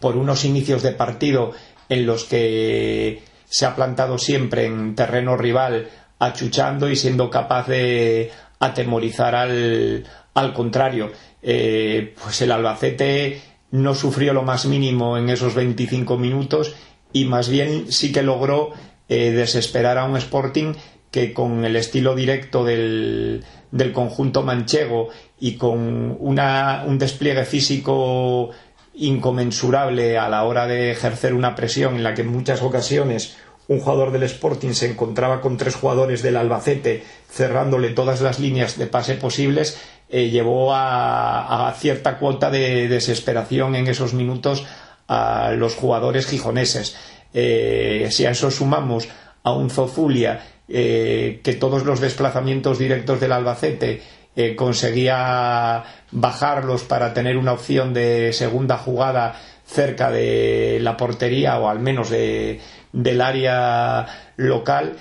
por 0.00 0.16
unos 0.16 0.44
inicios 0.44 0.82
de 0.82 0.92
partido 0.92 1.52
en 1.88 2.06
los 2.06 2.24
que 2.24 3.22
se 3.44 3.66
ha 3.66 3.76
plantado 3.76 4.18
siempre 4.18 4.66
en 4.66 4.94
terreno 4.94 5.36
rival 5.36 5.88
achuchando 6.18 6.88
y 6.88 6.96
siendo 6.96 7.30
capaz 7.30 7.68
de 7.68 8.30
atemorizar 8.58 9.34
al, 9.34 10.04
al 10.34 10.52
contrario. 10.52 11.12
Eh, 11.42 12.14
pues 12.22 12.40
el 12.40 12.52
Albacete 12.52 13.42
no 13.70 13.94
sufrió 13.94 14.32
lo 14.32 14.42
más 14.42 14.66
mínimo 14.66 15.18
en 15.18 15.28
esos 15.28 15.54
25 15.54 16.16
minutos 16.16 16.74
y 17.14 17.24
más 17.24 17.48
bien 17.48 17.90
sí 17.90 18.12
que 18.12 18.22
logró 18.22 18.72
eh, 19.08 19.30
desesperar 19.30 19.96
a 19.96 20.04
un 20.04 20.18
Sporting 20.18 20.74
que 21.10 21.32
con 21.32 21.64
el 21.64 21.76
estilo 21.76 22.14
directo 22.14 22.64
del, 22.64 23.44
del 23.70 23.92
conjunto 23.92 24.42
manchego 24.42 25.08
y 25.38 25.54
con 25.54 26.16
una, 26.18 26.84
un 26.86 26.98
despliegue 26.98 27.44
físico 27.44 28.50
inconmensurable 28.94 30.18
a 30.18 30.28
la 30.28 30.42
hora 30.44 30.66
de 30.66 30.90
ejercer 30.90 31.34
una 31.34 31.54
presión 31.54 31.94
en 31.94 32.02
la 32.02 32.14
que 32.14 32.22
en 32.22 32.32
muchas 32.32 32.62
ocasiones 32.62 33.36
un 33.68 33.78
jugador 33.78 34.10
del 34.10 34.24
Sporting 34.24 34.72
se 34.72 34.90
encontraba 34.90 35.40
con 35.40 35.56
tres 35.56 35.76
jugadores 35.76 36.20
del 36.20 36.36
Albacete 36.36 37.04
cerrándole 37.30 37.90
todas 37.90 38.20
las 38.20 38.40
líneas 38.40 38.76
de 38.76 38.88
pase 38.88 39.14
posibles, 39.14 39.78
eh, 40.10 40.30
llevó 40.30 40.74
a, 40.74 41.68
a, 41.68 41.72
cierta 41.74 42.18
cuota 42.18 42.50
de 42.50 42.88
desesperación 42.88 43.74
en 43.76 43.86
esos 43.86 44.14
minutos 44.14 44.66
a 45.08 45.52
los 45.52 45.74
jugadores 45.74 46.26
gijoneses. 46.26 46.96
Eh, 47.32 48.08
si 48.10 48.26
a 48.26 48.30
eso 48.30 48.50
sumamos 48.50 49.08
a 49.42 49.52
un 49.52 49.70
Zozulia 49.70 50.40
eh, 50.68 51.40
que 51.42 51.54
todos 51.54 51.84
los 51.84 52.00
desplazamientos 52.00 52.78
directos 52.78 53.20
del 53.20 53.32
Albacete 53.32 54.02
eh, 54.36 54.56
conseguía 54.56 55.84
bajarlos 56.10 56.84
para 56.84 57.12
tener 57.12 57.36
una 57.36 57.52
opción 57.52 57.92
de 57.92 58.32
segunda 58.32 58.78
jugada 58.78 59.40
cerca 59.66 60.10
de 60.10 60.78
la 60.80 60.96
portería 60.96 61.58
o 61.58 61.68
al 61.68 61.80
menos 61.80 62.10
de, 62.10 62.60
del 62.92 63.20
área 63.20 64.06
local, 64.36 64.96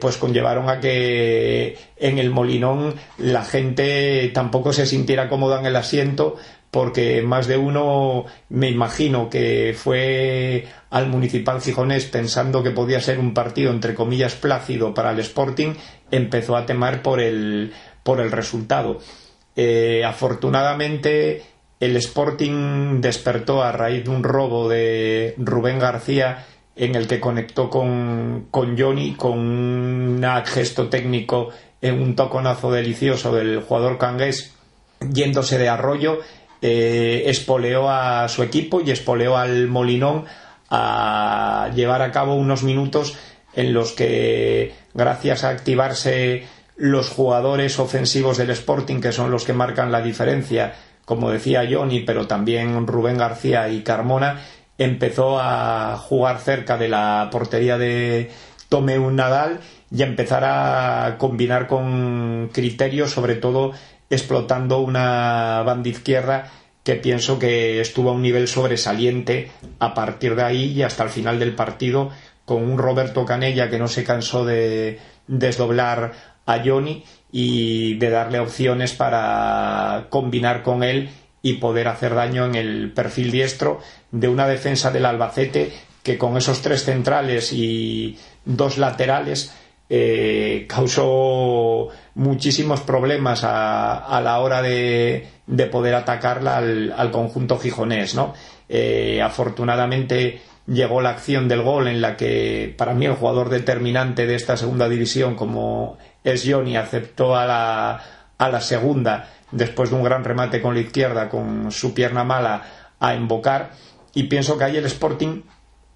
pues 0.00 0.18
conllevaron 0.18 0.68
a 0.68 0.80
que 0.80 1.78
en 1.96 2.18
el 2.18 2.28
Molinón 2.28 2.94
la 3.16 3.42
gente 3.42 4.30
tampoco 4.34 4.74
se 4.74 4.84
sintiera 4.84 5.30
cómoda 5.30 5.60
en 5.60 5.66
el 5.66 5.76
asiento 5.76 6.36
porque 6.76 7.22
más 7.22 7.46
de 7.46 7.56
uno 7.56 8.26
me 8.50 8.68
imagino 8.68 9.30
que 9.30 9.74
fue 9.74 10.66
al 10.90 11.08
municipal 11.08 11.62
gijonés 11.62 12.04
pensando 12.04 12.62
que 12.62 12.70
podía 12.70 13.00
ser 13.00 13.18
un 13.18 13.32
partido 13.32 13.70
entre 13.70 13.94
comillas 13.94 14.34
plácido 14.34 14.92
para 14.92 15.12
el 15.12 15.20
Sporting, 15.20 15.72
empezó 16.10 16.54
a 16.54 16.66
temar 16.66 17.00
por 17.00 17.18
el, 17.22 17.72
por 18.02 18.20
el 18.20 18.30
resultado. 18.30 19.00
Eh, 19.56 20.04
afortunadamente 20.04 21.44
el 21.80 21.96
Sporting 21.96 23.00
despertó 23.00 23.62
a 23.62 23.72
raíz 23.72 24.04
de 24.04 24.10
un 24.10 24.22
robo 24.22 24.68
de 24.68 25.34
Rubén 25.38 25.78
García 25.78 26.44
en 26.76 26.94
el 26.94 27.06
que 27.06 27.20
conectó 27.20 27.70
con, 27.70 28.48
con 28.50 28.76
Johnny 28.76 29.14
con 29.14 29.38
un 29.38 30.22
gesto 30.44 30.90
técnico 30.90 31.48
en 31.80 32.02
un 32.02 32.14
toconazo 32.14 32.70
delicioso 32.70 33.34
del 33.34 33.62
jugador 33.62 33.96
cangués 33.96 34.52
yéndose 35.00 35.58
de 35.58 35.68
arroyo 35.68 36.20
eh, 36.62 37.24
espoleó 37.26 37.90
a 37.90 38.28
su 38.28 38.42
equipo 38.42 38.80
y 38.80 38.90
espoleó 38.90 39.36
al 39.36 39.68
Molinón 39.68 40.24
a 40.70 41.70
llevar 41.74 42.02
a 42.02 42.12
cabo 42.12 42.34
unos 42.34 42.62
minutos 42.62 43.16
en 43.54 43.72
los 43.72 43.92
que, 43.92 44.74
gracias 44.94 45.44
a 45.44 45.50
activarse 45.50 46.46
los 46.76 47.08
jugadores 47.08 47.78
ofensivos 47.78 48.36
del 48.36 48.50
Sporting, 48.50 49.00
que 49.00 49.12
son 49.12 49.30
los 49.30 49.44
que 49.44 49.54
marcan 49.54 49.90
la 49.90 50.02
diferencia, 50.02 50.74
como 51.04 51.30
decía 51.30 51.66
Johnny, 51.70 52.00
pero 52.00 52.26
también 52.26 52.86
Rubén 52.86 53.16
García 53.16 53.68
y 53.70 53.82
Carmona, 53.82 54.42
empezó 54.76 55.38
a 55.40 55.96
jugar 55.96 56.38
cerca 56.38 56.76
de 56.76 56.88
la 56.88 57.28
portería 57.32 57.78
de 57.78 58.30
Tomeu 58.68 59.10
Nadal 59.10 59.60
y 59.90 60.02
a 60.02 60.06
empezar 60.06 60.44
a 60.44 61.16
combinar 61.18 61.66
con 61.66 62.50
criterios, 62.52 63.12
sobre 63.12 63.36
todo 63.36 63.72
explotando 64.10 64.80
una 64.80 65.62
banda 65.64 65.88
izquierda 65.88 66.50
que 66.84 66.94
pienso 66.94 67.38
que 67.38 67.80
estuvo 67.80 68.10
a 68.10 68.12
un 68.12 68.22
nivel 68.22 68.46
sobresaliente 68.46 69.50
a 69.80 69.92
partir 69.92 70.36
de 70.36 70.44
ahí 70.44 70.64
y 70.72 70.82
hasta 70.82 71.02
el 71.02 71.10
final 71.10 71.38
del 71.38 71.54
partido 71.54 72.10
con 72.44 72.62
un 72.62 72.78
Roberto 72.78 73.24
Canella 73.24 73.68
que 73.68 73.78
no 73.78 73.88
se 73.88 74.04
cansó 74.04 74.44
de 74.44 75.00
desdoblar 75.26 76.12
a 76.46 76.62
Johnny 76.64 77.04
y 77.32 77.94
de 77.94 78.10
darle 78.10 78.38
opciones 78.38 78.92
para 78.92 80.06
combinar 80.10 80.62
con 80.62 80.84
él 80.84 81.10
y 81.42 81.54
poder 81.54 81.88
hacer 81.88 82.14
daño 82.14 82.44
en 82.46 82.54
el 82.54 82.92
perfil 82.92 83.32
diestro 83.32 83.80
de 84.12 84.28
una 84.28 84.46
defensa 84.46 84.90
del 84.90 85.06
Albacete 85.06 85.72
que 86.04 86.18
con 86.18 86.36
esos 86.36 86.62
tres 86.62 86.84
centrales 86.84 87.52
y 87.52 88.16
dos 88.44 88.78
laterales 88.78 89.52
eh, 89.88 90.66
causó 90.68 91.88
muchísimos 92.14 92.80
problemas 92.80 93.42
a, 93.44 94.20
la 94.22 94.40
hora 94.40 94.62
de, 94.62 95.28
poder 95.70 95.94
atacarla 95.94 96.56
al, 96.56 97.10
conjunto 97.12 97.58
gijonés, 97.58 98.14
¿no? 98.14 98.34
Eh, 98.68 99.22
afortunadamente 99.22 100.40
llegó 100.66 101.00
la 101.00 101.10
acción 101.10 101.46
del 101.46 101.62
gol 101.62 101.86
en 101.86 102.00
la 102.00 102.16
que 102.16 102.74
para 102.76 102.94
mí 102.94 103.06
el 103.06 103.14
jugador 103.14 103.48
determinante 103.48 104.26
de 104.26 104.34
esta 104.34 104.56
segunda 104.56 104.88
división 104.88 105.36
como 105.36 105.98
es 106.24 106.44
Johnny 106.44 106.76
aceptó 106.76 107.36
a 107.36 107.46
la, 107.46 108.02
a 108.36 108.48
la 108.48 108.60
segunda 108.60 109.30
después 109.52 109.90
de 109.90 109.96
un 109.96 110.02
gran 110.02 110.24
remate 110.24 110.60
con 110.60 110.74
la 110.74 110.80
izquierda 110.80 111.28
con 111.28 111.70
su 111.70 111.94
pierna 111.94 112.24
mala 112.24 112.64
a 112.98 113.14
invocar 113.14 113.70
y 114.14 114.24
pienso 114.24 114.58
que 114.58 114.64
ahí 114.64 114.76
el 114.76 114.86
Sporting 114.86 115.42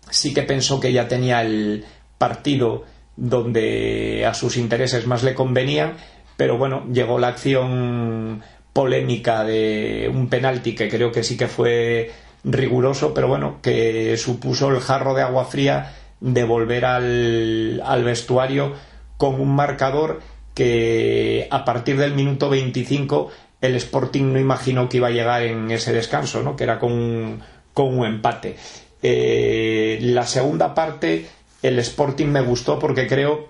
sí 0.09 0.33
que 0.33 0.43
pensó 0.43 0.79
que 0.79 0.93
ya 0.93 1.09
tenía 1.09 1.43
el 1.43 1.85
partido 2.17 2.85
donde 3.21 4.25
a 4.27 4.33
sus 4.33 4.57
intereses 4.57 5.07
más 5.07 5.23
le 5.23 5.35
convenían, 5.35 5.97
pero 6.37 6.57
bueno, 6.57 6.87
llegó 6.91 7.19
la 7.19 7.29
acción 7.29 8.43
polémica 8.73 9.45
de 9.45 10.11
un 10.13 10.29
penalti 10.29 10.75
que 10.75 10.89
creo 10.89 11.13
que 11.13 11.23
sí 11.23 11.37
que 11.37 11.47
fue 11.47 12.11
riguroso, 12.45 13.13
pero 13.13 13.29
bueno, 13.29 13.59
que 13.61 14.17
supuso 14.17 14.71
el 14.71 14.81
jarro 14.81 15.15
de 15.15 15.23
agua 15.23 15.45
fría 15.45 15.93
de 16.21 16.45
volver 16.45 16.87
al, 16.87 17.83
al 17.85 18.05
vestuario 18.05 18.73
con 19.19 19.39
un 19.39 19.55
marcador 19.55 20.21
que 20.55 21.47
a 21.51 21.65
partir 21.67 21.99
del 21.99 22.15
minuto 22.15 22.49
25 22.49 23.31
el 23.61 23.77
Sporting 23.77 24.33
no 24.33 24.41
imaginó 24.41 24.89
que 24.89 24.97
iba 24.97 25.09
a 25.09 25.13
llegar 25.13 25.43
en 25.43 25.71
ese 25.71 25.93
descanso, 25.93 26.43
¿no? 26.43 26.57
que 26.57 26.65
era 26.65 26.79
con, 26.79 27.41
con 27.75 27.99
un 27.99 28.07
empate. 28.07 28.57
Eh, 29.03 29.99
la 30.01 30.27
segunda 30.27 30.75
parte 30.75 31.27
el 31.63 31.79
Sporting 31.79 32.27
me 32.27 32.41
gustó 32.41 32.79
porque 32.79 33.07
creo 33.07 33.49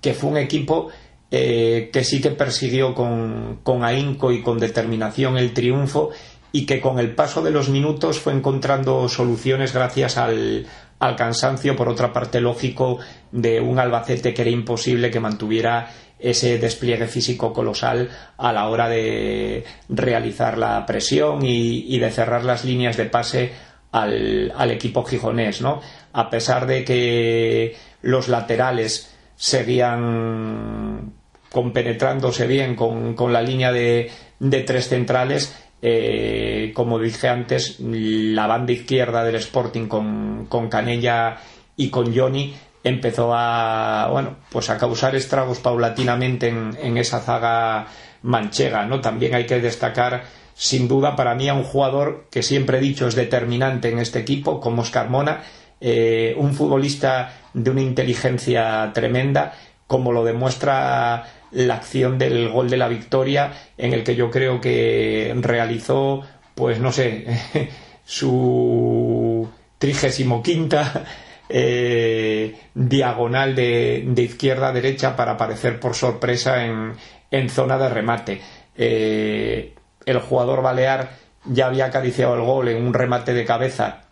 que 0.00 0.14
fue 0.14 0.30
un 0.30 0.36
equipo 0.36 0.88
eh, 1.30 1.90
que 1.92 2.04
sí 2.04 2.20
que 2.20 2.30
persiguió 2.30 2.94
con, 2.94 3.60
con 3.62 3.84
ahínco 3.84 4.32
y 4.32 4.42
con 4.42 4.58
determinación 4.58 5.36
el 5.36 5.52
triunfo 5.52 6.10
y 6.52 6.66
que 6.66 6.80
con 6.80 6.98
el 6.98 7.14
paso 7.14 7.42
de 7.42 7.50
los 7.50 7.68
minutos 7.68 8.18
fue 8.18 8.32
encontrando 8.32 9.08
soluciones 9.08 9.72
gracias 9.72 10.16
al, 10.16 10.66
al 11.00 11.16
cansancio, 11.16 11.74
por 11.76 11.88
otra 11.88 12.12
parte 12.12 12.40
lógico, 12.40 12.98
de 13.32 13.60
un 13.60 13.78
Albacete 13.78 14.34
que 14.34 14.42
era 14.42 14.50
imposible 14.50 15.10
que 15.10 15.18
mantuviera 15.18 15.90
ese 16.18 16.58
despliegue 16.58 17.06
físico 17.06 17.52
colosal 17.52 18.10
a 18.36 18.52
la 18.52 18.68
hora 18.68 18.88
de 18.88 19.64
realizar 19.88 20.58
la 20.58 20.84
presión 20.84 21.40
y, 21.42 21.98
de 21.98 22.10
cerrar 22.10 22.44
las 22.44 22.64
líneas 22.64 22.98
de 22.98 23.06
pase 23.06 23.52
al, 23.92 24.52
al, 24.56 24.70
equipo 24.70 25.04
gijonés, 25.04 25.60
¿no? 25.60 25.80
A 26.12 26.30
pesar 26.30 26.66
de 26.66 26.84
que 26.84 27.76
los 28.02 28.28
laterales 28.28 29.14
seguían 29.36 31.12
compenetrándose 31.50 32.46
bien 32.46 32.76
con, 32.76 33.14
con 33.14 33.32
la 33.32 33.42
línea 33.42 33.72
de, 33.72 34.10
de 34.38 34.60
tres 34.60 34.88
centrales, 34.88 35.54
eh, 35.82 36.72
como 36.74 36.98
dije 36.98 37.28
antes, 37.28 37.80
la 37.80 38.46
banda 38.46 38.72
izquierda 38.72 39.24
del 39.24 39.36
Sporting 39.36 39.86
con, 39.88 40.46
con 40.48 40.68
Canella 40.68 41.38
y 41.76 41.88
con 41.90 42.14
Johnny 42.14 42.54
empezó 42.82 43.32
a 43.34 44.08
bueno 44.10 44.36
pues 44.50 44.70
a 44.70 44.78
causar 44.78 45.14
estragos 45.14 45.58
paulatinamente 45.58 46.48
en, 46.48 46.76
en, 46.80 46.96
esa 46.96 47.20
zaga 47.20 47.86
manchega 48.22 48.86
no 48.86 49.02
también 49.02 49.34
hay 49.34 49.44
que 49.44 49.60
destacar 49.60 50.22
sin 50.54 50.88
duda 50.88 51.16
para 51.16 51.34
mí 51.34 51.48
a 51.48 51.54
un 51.54 51.64
jugador 51.64 52.26
que 52.30 52.42
siempre 52.42 52.78
he 52.78 52.80
dicho 52.80 53.06
es 53.06 53.14
determinante 53.14 53.88
en 53.88 53.98
este 53.98 54.18
equipo 54.18 54.60
como 54.60 54.82
Oscar 54.82 55.08
Mona 55.08 55.42
eh, 55.80 56.34
un 56.36 56.54
futbolista 56.54 57.32
de 57.54 57.70
una 57.70 57.80
inteligencia 57.80 58.90
tremenda 58.92 59.54
como 59.86 60.12
lo 60.12 60.24
demuestra 60.24 61.24
la 61.52 61.74
acción 61.74 62.18
del 62.18 62.48
gol 62.48 62.70
de 62.70 62.76
la 62.76 62.88
victoria 62.88 63.52
en 63.76 63.92
el 63.92 64.04
que 64.04 64.14
yo 64.14 64.30
creo 64.30 64.60
que 64.60 65.34
realizó 65.40 66.22
pues 66.54 66.78
no 66.78 66.92
sé 66.92 67.26
su 68.04 69.48
trigésimo 69.78 70.42
quinta 70.42 71.04
eh, 71.48 72.54
diagonal 72.74 73.54
de, 73.54 74.12
izquierda 74.16 74.68
a 74.68 74.72
derecha 74.72 75.16
para 75.16 75.32
aparecer 75.32 75.80
por 75.80 75.94
sorpresa 75.94 76.64
en, 76.64 77.48
zona 77.50 77.78
de 77.78 77.88
remate. 77.88 78.40
Eh, 78.76 79.74
el 80.06 80.18
jugador 80.20 80.62
balear 80.62 81.10
ya 81.44 81.66
había 81.66 81.86
acariciado 81.86 82.34
el 82.34 82.42
gol 82.42 82.68
en 82.68 82.82
un 82.84 82.94
remate 82.94 83.32
de 83.34 83.44
cabeza 83.44 84.02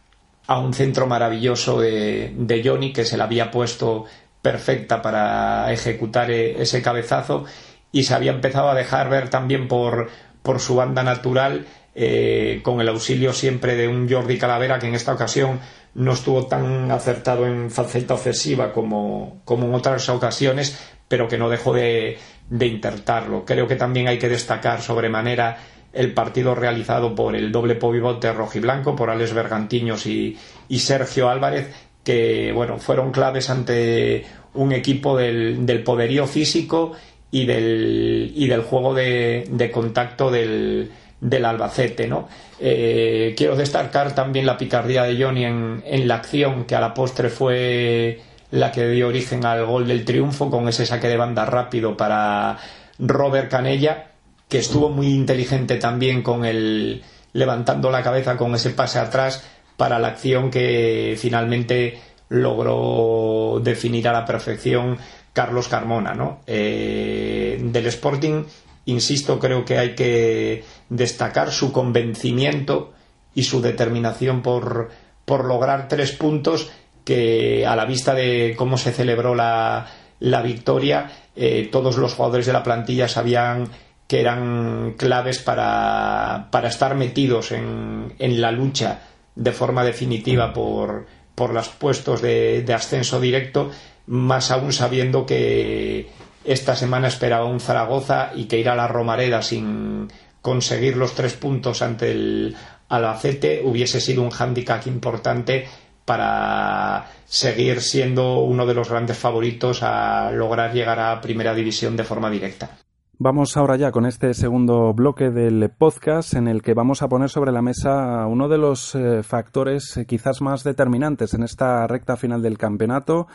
a 0.47 0.59
un 0.59 0.73
centro 0.73 1.07
maravilloso 1.07 1.81
de, 1.81 2.33
de 2.35 2.63
Johnny 2.65 2.93
que 2.93 3.05
se 3.05 3.17
le 3.17 3.23
había 3.23 3.51
puesto 3.51 4.07
perfecta 4.41 5.03
para 5.03 5.71
ejecutar 5.73 6.31
e, 6.31 6.63
ese 6.63 6.81
cabezazo 6.81 7.45
y 7.93 8.05
se 8.05 8.15
había 8.15 8.33
empezado 8.33 8.71
a 8.71 8.75
dejar 8.75 9.11
ver 9.11 9.29
también 9.29 9.69
por, 9.69 10.09
por 10.43 10.61
su 10.61 10.77
banda 10.77 11.03
natural 11.03 11.67
eh, 11.95 12.61
con 12.63 12.81
el 12.81 12.89
auxilio 12.89 13.33
siempre 13.33 13.75
de 13.75 13.89
un 13.89 14.09
Jordi 14.09 14.39
Calavera 14.39 14.79
que 14.79 14.87
en 14.87 14.95
esta 14.95 15.13
ocasión 15.13 15.61
no 15.95 16.13
estuvo 16.13 16.47
tan 16.47 16.91
acertado 16.91 17.47
en 17.47 17.71
faceta 17.71 18.15
ofensiva 18.15 18.73
como, 18.73 19.41
como 19.45 19.67
en 19.67 19.75
otras 19.75 20.09
ocasiones, 20.09 20.79
pero 21.09 21.27
que 21.27 21.39
no 21.39 21.49
dejó 21.49 21.73
de, 21.73 22.19
de 22.49 22.67
intentarlo. 22.67 23.45
Creo 23.45 23.67
que 23.67 23.75
también 23.75 24.07
hay 24.07 24.19
que 24.19 24.29
destacar 24.29 24.81
sobremanera 24.81 25.59
el 25.93 26.13
partido 26.13 26.55
realizado 26.55 27.15
por 27.15 27.35
el 27.35 27.51
doble 27.51 27.75
pobivote 27.75 28.33
rojiblanco, 28.33 28.95
por 28.95 29.11
Alex 29.11 29.33
Bergantiños 29.33 30.07
y, 30.07 30.37
Sergio 30.69 31.29
Álvarez, 31.29 31.73
que 32.05 32.53
bueno, 32.53 32.79
fueron 32.79 33.11
claves 33.11 33.51
ante 33.51 34.25
un 34.55 34.73
equipo 34.73 35.17
del, 35.17 35.67
del 35.67 35.83
poderío 35.83 36.27
físico 36.27 36.93
y 37.31 37.47
del, 37.47 38.33
y 38.35 38.47
del 38.49 38.63
juego 38.63 38.95
de, 38.95 39.71
contacto 39.73 40.31
del, 40.31 40.91
del 41.21 41.45
Albacete, 41.45 42.07
¿no? 42.07 42.29
Eh, 42.61 43.35
quiero 43.37 43.57
destacar 43.57 44.15
también 44.15 44.47
la 44.47 44.59
picardía 44.59 45.05
de 45.05 45.23
Johnny 45.23 45.45
en, 45.45 45.83
en, 45.87 46.09
la 46.09 46.17
acción 46.17 46.65
que 46.65 46.75
a 46.75 46.81
la 46.81 46.93
postre 46.95 47.29
fue 47.29 48.21
la 48.51 48.73
que 48.73 48.89
dio 48.89 49.09
origen 49.09 49.45
al 49.45 49.65
gol 49.65 49.87
del 49.87 50.05
triunfo 50.05 50.51
con 50.51 50.69
ese 50.69 50.87
saque 50.87 51.09
de 51.09 51.17
banda 51.17 51.45
rápido 51.45 51.97
para 51.97 52.59
Robert 52.99 53.51
Canella 53.51 54.09
que 54.49 54.59
estuvo 54.59 54.89
muy 54.89 55.09
inteligente 55.09 55.77
también 55.77 56.23
con 56.23 56.45
el 56.45 57.03
levantando 57.33 57.91
la 57.91 58.03
cabeza 58.03 58.37
con 58.37 58.55
ese 58.55 58.71
pase 58.71 58.99
atrás 58.99 59.45
para 59.77 59.99
la 59.99 60.09
acción 60.09 60.51
que 60.51 61.17
finalmente 61.19 62.01
logró 62.31 63.61
definir 63.63 64.09
a 64.09 64.13
la 64.13 64.25
perfección 64.25 64.99
Carlos 65.33 65.69
Carmona, 65.69 66.15
¿no? 66.15 66.41
Eh, 66.47 67.59
del 67.63 67.87
Sporting, 67.87 68.45
insisto, 68.87 69.39
creo 69.39 69.65
que 69.65 69.79
hay 69.79 69.95
que 69.95 70.65
destacar 70.89 71.53
su 71.53 71.71
convencimiento 71.71 72.93
y 73.35 73.45
su 73.45 73.61
determinación 73.61 74.43
por, 74.43 74.91
por 75.25 75.45
lograr 75.45 75.87
tres 75.87 76.13
puntos 76.13 76.71
que 77.05 77.65
a 77.67 77.77
la 77.77 77.85
vista 77.85 78.15
de 78.15 78.55
cómo 78.59 78.77
se 78.77 78.93
celebró 78.93 79.35
la, 79.35 79.87
la 80.21 80.43
victoria, 80.43 81.11
eh, 81.37 81.69
todos 81.71 81.97
los 81.97 82.15
jugadores 82.15 82.47
de 82.47 82.53
la 82.53 82.63
plantilla 82.63 83.09
sabían 83.09 83.69
que 84.09 84.21
eran 84.21 84.95
claves 84.97 85.39
para, 85.39 86.49
para 86.51 86.69
estar 86.69 86.97
metidos 86.97 87.53
en, 87.53 88.15
en 88.19 88.41
la 88.41 88.51
lucha 88.51 89.01
de 89.37 89.53
forma 89.53 89.85
definitiva 89.85 90.53
por, 90.53 91.07
por 91.39 91.55
los 91.55 91.69
puestos 91.69 92.21
de, 92.21 92.65
ascenso 92.75 93.21
directo, 93.21 93.71
más 94.09 94.51
aún 94.51 94.73
sabiendo 94.73 95.25
que 95.25 96.11
esta 96.45 96.75
semana 96.75 97.07
esperaba 97.07 97.45
un 97.45 97.61
Zaragoza 97.61 98.33
y 98.35 98.47
que 98.47 98.59
ir 98.59 98.69
a 98.69 98.75
la 98.75 98.89
Romareda 98.89 99.41
sin 99.43 100.09
conseguir 100.43 100.97
los 100.97 101.15
tres 101.15 101.35
puntos 101.35 101.81
ante 101.83 102.11
el 102.11 102.57
Albacete 102.89 103.61
hubiese 103.63 104.01
sido 104.01 104.23
un 104.23 104.31
hándicap 104.31 104.87
importante 104.89 105.69
para 106.05 107.07
seguir 107.27 107.83
siendo 107.83 108.41
uno 108.41 108.67
de 108.67 108.75
los 108.75 108.89
grandes 108.89 109.19
favoritos 109.19 109.83
a 109.83 110.31
lograr 110.33 110.73
llegar 110.73 110.99
a 110.99 111.21
primera 111.21 111.55
división 111.55 111.97
de 111.97 112.05
forma 112.05 112.31
directa. 112.31 112.79
Vamos 113.21 113.57
ahora 113.57 113.75
ya 113.75 113.91
con 113.91 114.07
este 114.07 114.33
segundo 114.33 114.95
bloque 114.95 115.31
del 115.31 115.71
podcast 115.77 116.35
en 116.35 116.47
el 116.47 116.63
que 116.63 116.73
vamos 116.73 117.03
a 117.03 117.09
poner 117.09 117.31
sobre 117.31 117.51
la 117.51 117.63
mesa 117.63 118.25
uno 118.29 118.49
de 118.49 118.59
los 118.59 118.95
eh, 118.95 119.25
factores 119.25 119.97
eh, 119.97 120.07
quizás 120.07 120.41
más 120.41 120.63
determinantes 120.63 121.35
en 121.35 121.43
esta 121.43 121.85
recta 121.89 122.17
final 122.17 122.43
del 122.43 122.59
campeonato. 122.59 123.27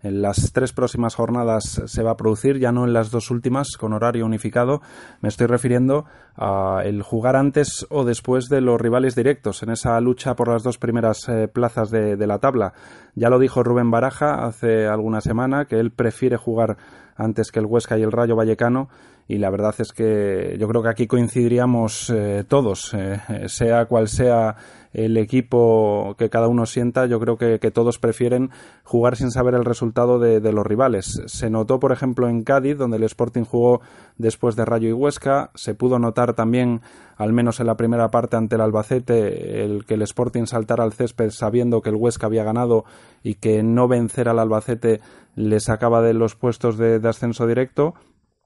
En 0.00 0.22
las 0.22 0.52
tres 0.52 0.72
próximas 0.72 1.16
jornadas 1.16 1.82
se 1.86 2.02
va 2.04 2.12
a 2.12 2.16
producir, 2.16 2.60
ya 2.60 2.70
no 2.70 2.84
en 2.84 2.92
las 2.92 3.10
dos 3.10 3.32
últimas 3.32 3.76
con 3.76 3.92
horario 3.92 4.26
unificado. 4.26 4.80
Me 5.20 5.28
estoy 5.28 5.48
refiriendo 5.48 6.04
a 6.36 6.82
el 6.84 7.02
jugar 7.02 7.34
antes 7.34 7.84
o 7.90 8.04
después 8.04 8.48
de 8.48 8.60
los 8.60 8.80
rivales 8.80 9.16
directos 9.16 9.64
en 9.64 9.70
esa 9.70 10.00
lucha 10.00 10.36
por 10.36 10.52
las 10.52 10.62
dos 10.62 10.78
primeras 10.78 11.28
eh, 11.28 11.48
plazas 11.48 11.90
de, 11.90 12.14
de 12.14 12.26
la 12.28 12.38
tabla. 12.38 12.74
Ya 13.16 13.28
lo 13.28 13.40
dijo 13.40 13.64
Rubén 13.64 13.90
Baraja 13.90 14.44
hace 14.44 14.86
alguna 14.86 15.20
semana 15.20 15.64
que 15.64 15.80
él 15.80 15.90
prefiere 15.90 16.36
jugar 16.36 16.76
antes 17.16 17.50
que 17.50 17.58
el 17.58 17.66
Huesca 17.66 17.98
y 17.98 18.02
el 18.02 18.12
Rayo 18.12 18.36
Vallecano 18.36 18.88
y 19.32 19.38
la 19.38 19.48
verdad 19.48 19.74
es 19.78 19.92
que 19.92 20.56
yo 20.60 20.68
creo 20.68 20.82
que 20.82 20.90
aquí 20.90 21.06
coincidiríamos 21.06 22.10
eh, 22.10 22.44
todos, 22.46 22.92
eh, 22.92 23.18
sea 23.46 23.86
cual 23.86 24.08
sea 24.08 24.56
el 24.92 25.16
equipo 25.16 26.14
que 26.18 26.28
cada 26.28 26.48
uno 26.48 26.66
sienta, 26.66 27.06
yo 27.06 27.18
creo 27.18 27.38
que, 27.38 27.58
todos 27.70 27.98
prefieren 27.98 28.50
jugar 28.84 29.16
sin 29.16 29.30
saber 29.30 29.54
el 29.54 29.64
resultado 29.64 30.18
de, 30.18 30.52
los 30.52 30.66
rivales. 30.66 31.22
Se 31.24 31.48
notó, 31.48 31.80
por 31.80 31.92
ejemplo, 31.92 32.28
en 32.28 32.44
Cádiz, 32.44 32.76
donde 32.76 32.98
el 32.98 33.04
Sporting 33.04 33.44
jugó 33.44 33.80
después 34.18 34.54
de 34.54 34.66
Rayo 34.66 34.90
y 34.90 34.92
Huesca, 34.92 35.50
se 35.54 35.74
pudo 35.74 35.98
notar 35.98 36.34
también, 36.34 36.82
al 37.16 37.32
menos 37.32 37.58
en 37.58 37.68
la 37.68 37.78
primera 37.78 38.10
parte 38.10 38.36
ante 38.36 38.56
el 38.56 38.60
Albacete, 38.60 39.64
el 39.64 39.86
que 39.86 39.94
el 39.94 40.02
Sporting 40.02 40.44
saltara 40.44 40.84
al 40.84 40.92
césped 40.92 41.30
sabiendo 41.30 41.80
que 41.80 41.88
el 41.88 41.96
Huesca 41.96 42.26
había 42.26 42.44
ganado 42.44 42.84
y 43.22 43.36
que 43.36 43.62
no 43.62 43.88
vencer 43.88 44.28
al 44.28 44.40
Albacete 44.40 45.00
le 45.36 45.58
sacaba 45.60 46.02
de 46.02 46.12
los 46.12 46.34
puestos 46.34 46.76
de 46.76 47.00
ascenso 47.08 47.46
directo 47.46 47.94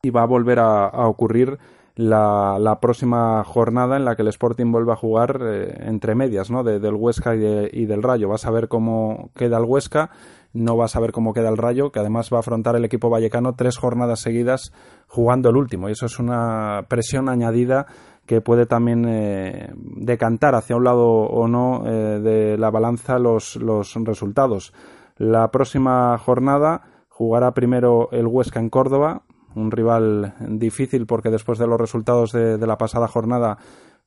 y 0.07 0.11
va 0.11 0.23
a 0.23 0.27
volver 0.27 0.61
a, 0.61 1.09
ocurrir 1.09 1.59
la, 1.97 2.79
próxima 2.81 3.43
jornada 3.43 3.97
en 3.97 4.05
la 4.05 4.15
que 4.15 4.23
el 4.23 4.29
Sporting 4.29 4.71
vuelva 4.71 4.93
a 4.93 4.97
jugar 4.97 5.41
eh, 5.43 5.79
entre 5.81 6.15
medias, 6.15 6.49
¿no? 6.49 6.63
del 6.63 6.95
Huesca 6.95 7.35
y, 7.35 7.87
del 7.87 8.03
Rayo. 8.03 8.29
Vas 8.29 8.47
a 8.47 8.53
ver 8.53 8.69
cómo 8.69 9.31
queda 9.35 9.59
el 9.59 9.65
Huesca, 9.65 10.11
no 10.53 10.77
vas 10.77 10.95
a 10.95 11.01
ver 11.01 11.11
cómo 11.11 11.33
queda 11.33 11.49
el 11.49 11.57
Rayo, 11.57 11.91
que 11.91 11.99
además 11.99 12.31
va 12.33 12.37
a 12.37 12.41
afrontar 12.41 12.77
el 12.77 12.85
equipo 12.85 13.11
vallecano 13.11 13.55
tres 13.57 13.79
jornadas 13.79 14.21
seguidas 14.21 14.73
jugando 15.09 15.51
el 15.51 15.57
último. 15.57 15.89
Y 15.89 15.93
eso 15.93 16.07
es 16.07 16.21
una 16.21 16.85
presión 16.89 17.29
añadida 17.29 17.87
que 18.27 18.41
puede 18.41 18.67
también 18.67 19.07
eh, 19.09 19.73
decantar 19.75 20.55
hacia 20.55 20.77
un 20.77 20.85
lado 20.85 21.09
o 21.09 21.49
no 21.49 21.83
eh, 21.85 22.21
de 22.21 22.59
la 22.59 22.71
balanza 22.71 23.19
los 23.19 23.59
resultados. 24.05 24.73
La 25.17 25.51
próxima 25.51 26.17
jornada 26.19 26.83
jugará 27.09 27.53
primero 27.55 28.11
el 28.13 28.27
Huesca 28.27 28.61
en 28.61 28.69
Córdoba, 28.69 29.23
un 29.57 29.71
rival 29.71 30.35
difícil 30.41 31.07
porque 31.07 31.31
después 31.31 31.59
de 31.59 31.67
los 31.67 31.81
resultados 31.81 32.33
de, 32.33 32.65
la 32.67 32.79
pasada 32.79 33.09
jornada, 33.09 33.59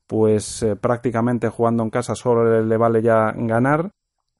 pues 0.06 0.62
eh, 0.62 0.76
prácticamente 0.76 1.48
jugando 1.48 1.82
en 1.82 1.90
casa 1.90 2.14
solo 2.14 2.62
le, 2.62 2.76
vale 2.76 3.02
ya 3.02 3.32
ganar. 3.36 3.90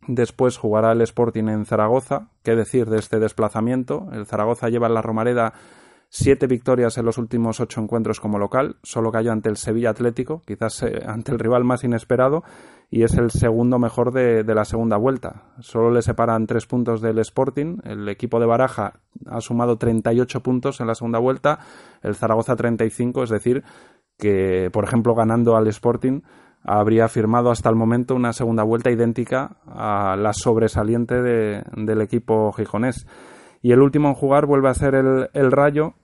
Después 0.07 0.57
jugará 0.57 0.93
el 0.93 1.03
Sporting 1.03 1.49
en 1.49 1.67
Zaragoza. 1.67 2.29
¿Qué 2.43 2.57
decir 2.57 2.89
de 2.89 2.99
este 2.99 3.19
desplazamiento? 3.19 4.09
El 4.13 4.25
Zaragoza 4.25 4.69
lleva 4.71 4.87
en 4.87 4.95
la 4.95 5.03
Romareda 5.03 5.53
siete 6.13 6.49
victorias 6.49 6.99
en 6.99 7.07
los 7.07 7.19
últimos 7.19 7.61
ocho 7.61 7.81
encuentros 7.81 8.19
como 8.19 8.39
local, 8.39 8.77
solo 8.83 9.13
cayó 9.13 9.31
ante 9.31 9.49
el 9.49 9.57
Sevilla 9.57 9.91
Atlético, 9.91 10.43
quizás 10.45 10.83
eh, 10.83 11.03
ante 11.07 11.31
el 11.31 11.39
rival 11.39 11.63
más 11.63 11.85
inesperado, 11.85 12.43
y 12.91 13.05
es 13.05 13.15
el 13.15 13.31
segundo 13.31 13.79
mejor 13.79 14.13
de, 14.13 14.43
la 14.43 14.65
segunda 14.65 14.97
vuelta. 14.97 15.45
Solo 15.61 15.93
le 15.93 16.03
separan 16.03 16.49
tres 16.49 16.67
puntos 16.67 17.01
del 17.01 17.21
Sporting. 17.21 17.79
El 17.85 18.09
equipo 18.09 18.41
de 18.41 18.47
Baraja 18.47 18.95
ha 19.27 19.41
sumado 19.41 19.79
38 19.79 20.41
puntos 20.43 20.81
en 20.81 20.89
la 20.89 20.97
segunda 20.97 21.21
vuelta, 21.21 21.61
el 22.03 22.17
Zaragoza 22.17 22.57
35, 22.57 23.23
es 23.23 23.31
decir, 23.31 23.63
que, 24.19 24.71
por 24.73 24.83
ejemplo, 24.83 25.15
ganando 25.15 25.57
al 25.57 25.69
Sporting, 25.69 26.23
habría 26.65 27.07
firmado 27.09 27.53
hasta 27.53 27.69
el 27.71 27.77
momento 27.77 28.17
una 28.17 28.33
segunda 28.33 28.65
vuelta 28.65 28.91
idéntica 28.91 29.59
a 29.67 30.17
la 30.17 30.33
sobresaliente 30.33 31.23
del 31.23 32.01
equipo 32.01 32.51
gijonés. 32.51 33.07
Y 33.63 33.71
el 33.71 33.83
último 33.83 34.09
en 34.09 34.15
jugar 34.15 34.47
vuelve 34.47 34.69
a 34.69 34.75
ser 34.75 34.97
el, 34.97 35.31
el 35.33 35.53
Rayo, 35.53 35.95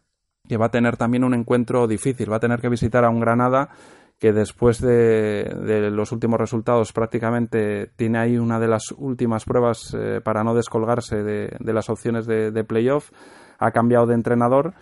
que 0.48 0.56
va 0.56 0.66
a 0.66 0.70
tener 0.70 0.96
también 0.96 1.24
un 1.24 1.34
encuentro 1.34 1.86
difícil. 1.86 2.30
Va 2.30 2.36
a 2.36 2.40
tener 2.40 2.60
que 2.60 2.68
visitar 2.68 3.04
a 3.04 3.10
un 3.10 3.20
Granada 3.20 3.70
que 4.18 4.32
después 4.32 4.80
de, 4.80 5.90
los 5.92 6.10
últimos 6.10 6.40
resultados 6.40 6.92
prácticamente 6.92 7.90
tiene 7.96 8.18
ahí 8.18 8.38
una 8.38 8.58
de 8.58 8.68
las 8.68 8.92
últimas 8.96 9.44
pruebas 9.44 9.94
eh, 9.94 10.20
para 10.24 10.42
no 10.42 10.54
descolgarse 10.54 11.22
de, 11.22 11.72
las 11.72 11.90
opciones 11.90 12.26
de, 12.26 12.50
de, 12.50 12.64
playoff. 12.64 13.10
Ha 13.58 13.72
cambiado 13.72 14.06
de 14.06 14.14
entrenador 14.14 14.74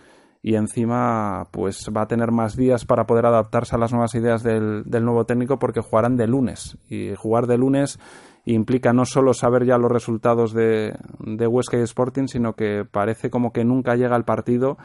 y 0.45 0.57
encima 0.57 1.47
pues 1.49 1.89
va 1.89 2.03
a 2.03 2.07
tener 2.07 2.31
más 2.31 2.55
días 2.55 2.85
para 2.85 3.07
poder 3.07 3.25
adaptarse 3.25 3.75
a 3.75 3.79
las 3.79 3.91
nuevas 3.91 4.13
ideas 4.13 4.43
del, 4.43 4.83
nuevo 4.85 5.25
técnico 5.25 5.57
porque 5.57 5.81
jugarán 5.81 6.17
de 6.17 6.27
lunes 6.27 6.77
y 6.87 7.15
jugar 7.15 7.47
de 7.47 7.57
lunes 7.57 7.97
implica 8.45 8.93
no 8.93 9.05
solo 9.05 9.33
saber 9.33 9.65
ya 9.65 9.79
los 9.79 9.91
resultados 9.91 10.53
de, 10.53 10.93
de 11.19 11.47
Huesca 11.47 11.79
y 11.79 11.81
Sporting 11.81 12.27
sino 12.27 12.53
que 12.53 12.85
parece 12.85 13.31
como 13.31 13.51
que 13.51 13.65
nunca 13.65 13.95
llega 13.95 14.15
el 14.15 14.23
partido 14.23 14.77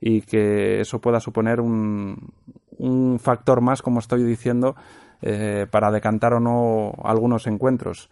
y 0.00 0.22
que 0.22 0.80
eso 0.80 1.00
pueda 1.00 1.20
suponer 1.20 1.60
un, 1.60 2.32
un 2.78 3.18
factor 3.18 3.60
más, 3.60 3.82
como 3.82 4.00
estoy 4.00 4.22
diciendo, 4.24 4.76
eh, 5.22 5.66
para 5.70 5.90
decantar 5.90 6.34
o 6.34 6.40
no 6.40 6.92
algunos 7.02 7.46
encuentros. 7.46 8.10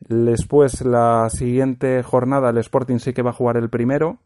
Después, 0.00 0.82
la 0.82 1.28
siguiente 1.30 2.02
jornada, 2.02 2.50
el 2.50 2.58
Sporting 2.58 2.98
sí 2.98 3.12
que 3.12 3.22
va 3.22 3.30
a 3.30 3.34
jugar 3.34 3.56
el 3.56 3.68
primero. 3.68 4.18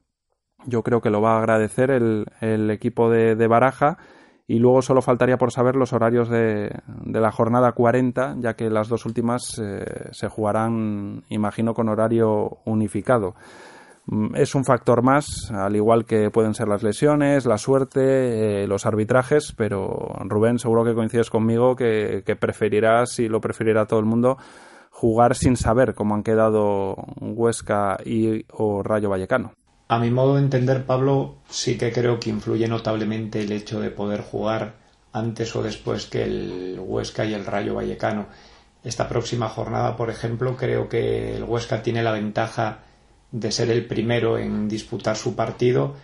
Yo 0.67 0.83
creo 0.83 1.01
que 1.01 1.11
lo 1.11 1.21
va 1.21 1.35
a 1.35 1.39
agradecer 1.39 1.91
el, 1.91 2.27
el 2.41 2.71
equipo 2.71 3.11
de, 3.11 3.35
de, 3.35 3.47
Baraja. 3.49 3.99
Y 4.47 4.59
luego 4.59 4.83
solo 4.83 5.03
faltaría 5.03 5.39
por 5.39 5.51
saber 5.51 5.77
los 5.77 5.93
horarios 5.93 6.29
de, 6.29 6.71
de 6.87 7.21
la 7.21 7.33
jornada 7.33 7.73
40, 7.73 8.37
ya 8.39 8.55
que 8.55 8.69
las 8.71 8.89
dos 8.89 9.07
últimas 9.07 9.59
eh, 9.59 9.85
se 10.11 10.29
jugarán, 10.29 11.25
imagino, 11.29 11.75
con 11.75 11.89
horario 11.89 12.59
unificado. 12.65 13.35
Mm, 14.07 14.35
es 14.35 14.55
un 14.55 14.65
factor 14.65 15.03
más, 15.03 15.51
al 15.53 15.77
igual 15.77 16.05
que 16.05 16.31
pueden 16.31 16.55
ser 16.55 16.69
las 16.69 16.83
lesiones, 16.83 17.47
la 17.47 17.59
suerte, 17.59 18.63
eh, 18.63 18.67
los 18.67 18.85
arbitrajes, 18.85 19.53
pero 19.57 20.17
Rubén, 20.25 20.59
seguro 20.59 20.85
que 20.85 20.95
coincides 20.95 21.31
conmigo 21.31 21.77
que, 21.77 22.37
preferirás, 22.39 23.19
y 23.21 23.29
lo 23.29 23.41
preferirá 23.41 23.87
todo 23.87 24.01
el 24.01 24.07
mundo, 24.07 24.39
jugar 24.91 25.37
sin 25.37 25.57
saber 25.57 25.95
cómo 25.95 26.15
han 26.15 26.23
quedado 26.23 26.97
Huesca 27.21 27.99
y 28.05 28.45
o 28.53 28.83
Rayo 28.83 29.09
Vallecano. 29.09 29.53
A 29.89 29.99
mi 29.99 30.11
modo 30.11 30.35
de 30.35 30.43
entender, 30.43 30.85
Pablo, 30.85 31.37
sí 31.49 31.77
que 31.77 31.93
creo 31.93 32.19
que 32.19 32.31
influye 32.31 32.67
notablemente 32.67 33.41
el 33.41 33.53
hecho 33.53 33.81
de 33.81 33.91
poder 33.91 34.23
jugar 34.23 34.75
antes 35.13 35.55
o 35.55 35.63
después 35.63 36.07
que 36.07 36.25
el 36.25 36.81
Huesca 36.81 37.25
y 37.25 37.35
el 37.35 37.45
Rayo 37.45 37.75
Vallecano. 37.75 38.27
Esta 38.83 39.09
próxima 39.09 39.49
jornada, 39.49 39.97
por 39.97 40.11
ejemplo, 40.11 40.57
creo 40.57 40.89
que 40.89 41.37
el 41.37 41.45
Huesca 41.45 41.83
tiene 41.83 42.03
la 42.03 42.13
ventaja 42.13 42.81
de 43.33 43.51
ser 43.51 43.71
el 43.71 43.87
primero 43.87 44.39
en 44.39 44.69
disputar 44.69 45.17
su 45.17 45.35
partido 45.35 45.95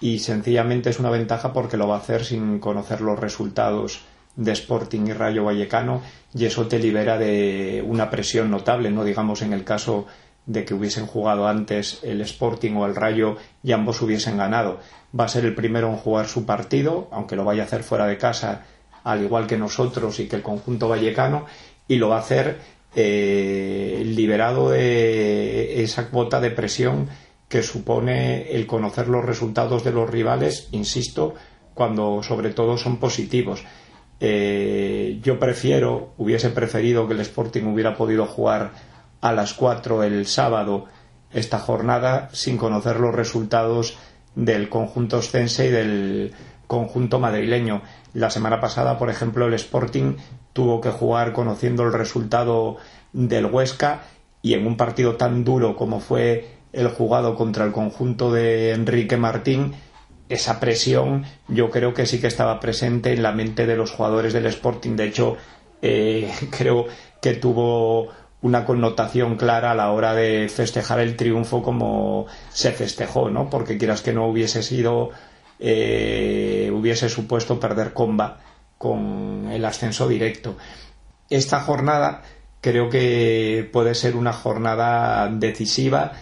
y 0.00 0.18
sencillamente 0.18 0.90
es 0.90 1.00
una 1.00 1.10
ventaja 1.10 1.52
porque 1.52 1.76
lo 1.76 1.88
va 1.88 1.96
a 1.96 2.00
hacer 2.00 2.24
sin 2.24 2.58
conocer 2.58 3.00
los 3.00 3.18
resultados 3.18 4.02
de 4.36 4.52
Sporting 4.52 5.06
y 5.06 5.12
Rayo 5.14 5.44
Vallecano 5.44 6.02
y 6.34 6.44
eso 6.44 6.68
te 6.68 6.78
libera 6.78 7.18
de 7.18 7.82
una 7.86 8.10
presión 8.10 8.50
notable, 8.50 8.90
no 8.90 9.04
digamos 9.04 9.40
en 9.40 9.54
el 9.54 9.64
caso 9.64 10.06
de 10.44 10.64
que 10.64 10.74
hubiesen 10.74 11.06
jugado 11.06 11.48
antes 11.48 12.00
el 12.02 12.20
Sporting 12.20 12.74
o 12.76 12.86
el 12.86 12.94
Rayo 12.94 13.36
y 13.62 13.72
ambos 13.72 14.00
hubiesen 14.02 14.36
ganado. 14.36 14.78
Va 15.18 15.24
a 15.24 15.28
ser 15.28 15.44
el 15.44 15.54
primero 15.54 15.88
en 15.88 15.96
jugar 15.96 16.28
su 16.28 16.44
partido, 16.44 17.08
aunque 17.10 17.34
lo 17.34 17.44
vaya 17.44 17.62
a 17.62 17.66
hacer 17.66 17.82
fuera 17.82 18.06
de 18.06 18.18
casa, 18.18 18.64
al 19.02 19.22
igual 19.22 19.46
que 19.46 19.56
nosotros 19.56 20.20
y 20.20 20.28
que 20.28 20.36
el 20.36 20.42
conjunto 20.42 20.88
vallecano, 20.88 21.46
y 21.88 21.96
lo 21.96 22.10
va 22.10 22.16
a 22.16 22.20
hacer 22.20 22.60
eh, 22.98 24.02
liberado 24.06 24.70
de 24.70 25.82
esa 25.82 26.08
cuota 26.08 26.40
de 26.40 26.50
presión 26.50 27.10
que 27.46 27.62
supone 27.62 28.50
el 28.52 28.66
conocer 28.66 29.08
los 29.08 29.22
resultados 29.22 29.84
de 29.84 29.92
los 29.92 30.08
rivales, 30.08 30.68
insisto, 30.72 31.34
cuando 31.74 32.22
sobre 32.22 32.50
todo 32.50 32.78
son 32.78 32.96
positivos. 32.96 33.62
Eh, 34.18 35.20
yo 35.22 35.38
prefiero, 35.38 36.14
hubiese 36.16 36.48
preferido 36.48 37.06
que 37.06 37.12
el 37.12 37.20
Sporting 37.20 37.64
hubiera 37.64 37.96
podido 37.96 38.24
jugar 38.24 38.72
a 39.20 39.32
las 39.32 39.52
4 39.52 40.02
el 40.02 40.26
sábado 40.26 40.86
esta 41.32 41.58
jornada 41.58 42.30
sin 42.32 42.56
conocer 42.56 42.98
los 42.98 43.14
resultados 43.14 43.98
del 44.34 44.70
conjunto 44.70 45.18
ostense 45.18 45.66
y 45.66 45.70
del 45.70 46.32
conjunto 46.66 47.18
madrileño. 47.18 47.82
La 48.14 48.30
semana 48.30 48.60
pasada, 48.60 48.98
por 48.98 49.10
ejemplo, 49.10 49.46
el 49.46 49.54
Sporting 49.54 50.16
tuvo 50.52 50.80
que 50.80 50.90
jugar 50.90 51.32
conociendo 51.32 51.82
el 51.84 51.92
resultado 51.92 52.76
del 53.12 53.46
Huesca 53.46 54.02
y 54.42 54.54
en 54.54 54.66
un 54.66 54.76
partido 54.76 55.16
tan 55.16 55.44
duro 55.44 55.76
como 55.76 56.00
fue 56.00 56.56
el 56.72 56.88
jugado 56.88 57.34
contra 57.34 57.64
el 57.64 57.72
conjunto 57.72 58.32
de 58.32 58.72
Enrique 58.72 59.16
Martín, 59.16 59.74
esa 60.28 60.60
presión 60.60 61.24
yo 61.48 61.70
creo 61.70 61.94
que 61.94 62.06
sí 62.06 62.20
que 62.20 62.26
estaba 62.26 62.60
presente 62.60 63.12
en 63.12 63.22
la 63.22 63.32
mente 63.32 63.66
de 63.66 63.76
los 63.76 63.92
jugadores 63.92 64.32
del 64.32 64.46
Sporting. 64.46 64.96
De 64.96 65.04
hecho, 65.04 65.36
eh, 65.82 66.30
creo 66.56 66.86
que 67.20 67.34
tuvo 67.34 68.08
una 68.42 68.64
connotación 68.64 69.36
clara 69.36 69.72
a 69.72 69.74
la 69.74 69.90
hora 69.90 70.14
de 70.14 70.48
festejar 70.48 71.00
el 71.00 71.16
triunfo 71.16 71.62
como 71.62 72.26
se 72.50 72.72
festejó, 72.72 73.30
¿no? 73.30 73.48
Porque 73.50 73.78
quieras 73.78 74.02
que 74.02 74.12
no 74.12 74.26
hubiese 74.28 74.62
sido, 74.62 75.10
eh, 75.58 76.70
hubiese 76.72 77.08
supuesto 77.08 77.58
perder 77.58 77.92
comba 77.92 78.40
con 78.78 79.48
el 79.50 79.64
ascenso 79.64 80.08
directo. 80.08 80.56
Esta 81.30 81.60
jornada 81.60 82.22
creo 82.60 82.88
que 82.88 83.68
puede 83.72 83.94
ser 83.94 84.16
una 84.16 84.32
jornada 84.32 85.28
decisiva 85.28 86.12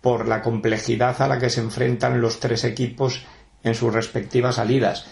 por 0.00 0.28
la 0.28 0.42
complejidad 0.42 1.20
a 1.20 1.28
la 1.28 1.38
que 1.38 1.50
se 1.50 1.60
enfrentan 1.60 2.20
los 2.20 2.38
tres 2.38 2.64
equipos 2.64 3.24
en 3.62 3.74
sus 3.74 3.92
respectivas 3.92 4.56
salidas. 4.56 5.06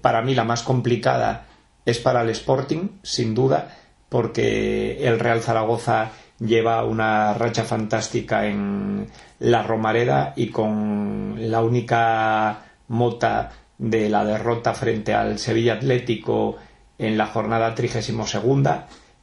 Para 0.00 0.22
mí 0.22 0.34
la 0.34 0.44
más 0.44 0.62
complicada 0.62 1.46
es 1.84 1.98
para 1.98 2.22
el 2.22 2.30
Sporting, 2.30 2.88
sin 3.02 3.34
duda, 3.34 3.76
porque 4.08 5.06
el 5.06 5.18
Real 5.20 5.40
Zaragoza 5.40 6.10
lleva 6.38 6.84
una 6.84 7.34
racha 7.34 7.64
fantástica 7.64 8.46
en 8.46 9.08
la 9.38 9.62
Romareda 9.62 10.32
y 10.36 10.48
con 10.48 11.36
la 11.38 11.62
única 11.62 12.69
mota 12.90 13.52
de 13.78 14.10
la 14.10 14.24
derrota 14.24 14.74
frente 14.74 15.14
al 15.14 15.38
Sevilla 15.38 15.74
Atlético 15.74 16.56
en 16.98 17.16
la 17.16 17.26
jornada 17.26 17.74
32 17.74 18.34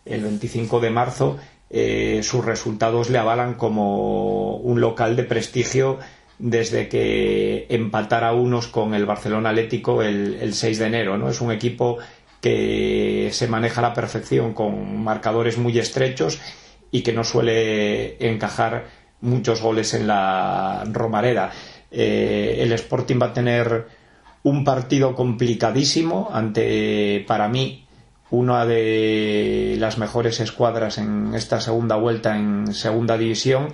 el 0.05 0.21
25 0.21 0.79
de 0.79 0.89
marzo, 0.89 1.37
eh, 1.69 2.21
sus 2.23 2.43
resultados 2.43 3.09
le 3.09 3.17
avalan 3.17 3.55
como 3.55 4.55
un 4.55 4.79
local 4.79 5.15
de 5.15 5.23
prestigio 5.23 5.99
desde 6.39 6.87
que 6.87 7.67
empatara 7.69 8.31
unos 8.31 8.67
con 8.67 8.93
el 8.93 9.05
Barcelona 9.05 9.49
Atlético 9.49 10.01
el, 10.01 10.53
6 10.53 10.79
de 10.79 10.85
enero. 10.85 11.17
¿no? 11.17 11.29
Es 11.29 11.41
un 11.41 11.51
equipo 11.51 11.97
que 12.39 13.29
se 13.33 13.47
maneja 13.47 13.81
a 13.81 13.89
la 13.89 13.93
perfección 13.93 14.53
con 14.53 15.03
marcadores 15.03 15.57
muy 15.57 15.77
estrechos 15.77 16.39
y 16.89 17.01
que 17.01 17.11
no 17.11 17.23
suele 17.25 18.15
encajar 18.25 18.85
muchos 19.19 19.61
goles 19.61 19.93
en 19.93 20.07
la 20.07 20.83
Romareda. 20.89 21.51
Eh, 21.91 22.57
el 22.59 22.71
Sporting 22.73 23.19
va 23.21 23.27
a 23.27 23.33
tener 23.33 23.87
un 24.43 24.63
partido 24.63 25.15
complicadísimo 25.15 26.29
ante, 26.31 27.23
para 27.27 27.47
mí, 27.47 27.85
una 28.29 28.65
de 28.65 29.77
las 29.79 29.97
mejores 29.97 30.39
escuadras 30.39 30.97
en 30.97 31.33
esta 31.33 31.59
segunda 31.61 31.95
vuelta 31.95 32.37
en 32.37 32.73
segunda 32.73 33.17
división 33.17 33.69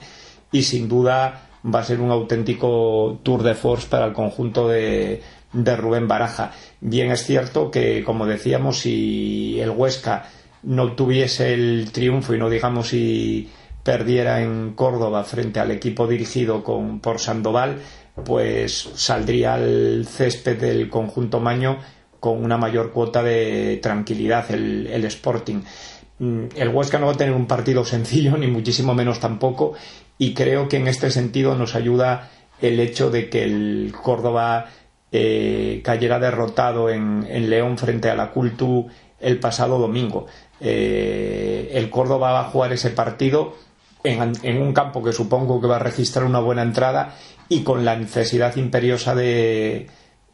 y 0.51 0.63
sin 0.63 0.87
duda 0.87 1.49
va 1.63 1.79
a 1.79 1.83
ser 1.83 2.01
un 2.01 2.11
auténtico 2.11 3.19
tour 3.23 3.41
de 3.41 3.55
force 3.55 3.87
para 3.89 4.05
el 4.05 4.13
conjunto 4.13 4.67
de, 4.67 5.21
de 5.53 5.75
Rubén 5.75 6.07
Baraja. 6.07 6.51
Bien 6.81 7.11
es 7.11 7.25
cierto 7.25 7.71
que, 7.71 8.03
como 8.03 8.25
decíamos, 8.25 8.79
si 8.79 9.59
el 9.59 9.71
Huesca 9.71 10.29
no 10.63 10.93
tuviese 10.93 11.53
el 11.53 11.91
triunfo 11.91 12.33
y 12.33 12.37
no 12.37 12.49
digamos 12.49 12.89
si 12.89 13.49
perdiera 13.83 14.41
en 14.41 14.73
Córdoba 14.73 15.23
frente 15.23 15.59
al 15.59 15.71
equipo 15.71 16.07
dirigido 16.07 16.63
con, 16.63 16.99
por 16.99 17.19
Sandoval, 17.19 17.79
pues 18.25 18.89
saldría 18.95 19.55
al 19.55 20.05
césped 20.07 20.59
del 20.59 20.89
conjunto 20.89 21.39
Maño 21.39 21.79
con 22.19 22.43
una 22.43 22.57
mayor 22.57 22.91
cuota 22.91 23.21
de 23.23 23.79
tranquilidad 23.81 24.49
el, 24.51 25.05
Sporting. 25.05 25.61
mm, 26.19 26.43
el 26.55 26.69
Huesca 26.69 26.99
no 26.99 27.07
va 27.07 27.13
a 27.13 27.17
tener 27.17 27.33
un 27.33 27.47
partido 27.47 27.83
sencillo, 27.85 28.37
ni 28.37 28.47
muchísimo 28.47 28.93
menos 28.93 29.19
tampoco, 29.19 29.73
y 30.17 30.33
creo 30.33 30.69
que 30.69 30.77
en 30.77 30.87
este 30.87 31.11
sentido 31.11 31.55
nos 31.55 31.75
ayuda 31.75 32.29
el 32.61 32.79
hecho 32.79 33.09
de 33.09 33.29
que 33.29 33.43
el 33.43 33.93
Córdoba 34.01 34.67
eh, 35.11 35.81
cayera 35.83 36.17
derrotado 36.17 36.89
en, 36.89 37.49
León 37.49 37.77
frente 37.77 38.09
a 38.09 38.15
la 38.15 38.31
Cultu 38.31 38.87
el 39.19 39.39
pasado 39.39 39.77
domingo. 39.77 40.27
Eh, 40.59 41.71
el 41.73 41.89
Córdoba 41.89 42.31
va 42.31 42.39
a 42.41 42.49
jugar 42.49 42.71
ese 42.73 42.91
partido 42.91 43.55
en, 44.03 44.61
un 44.61 44.73
campo 44.73 45.03
que 45.03 45.13
supongo 45.13 45.61
que 45.61 45.67
va 45.67 45.77
a 45.77 45.79
registrar 45.79 46.25
una 46.25 46.39
buena 46.39 46.61
entrada 46.61 47.15
y 47.49 47.63
con 47.63 47.85
la 47.85 47.95
necesidad 47.95 48.55
imperiosa 48.55 49.15
de, 49.15 49.87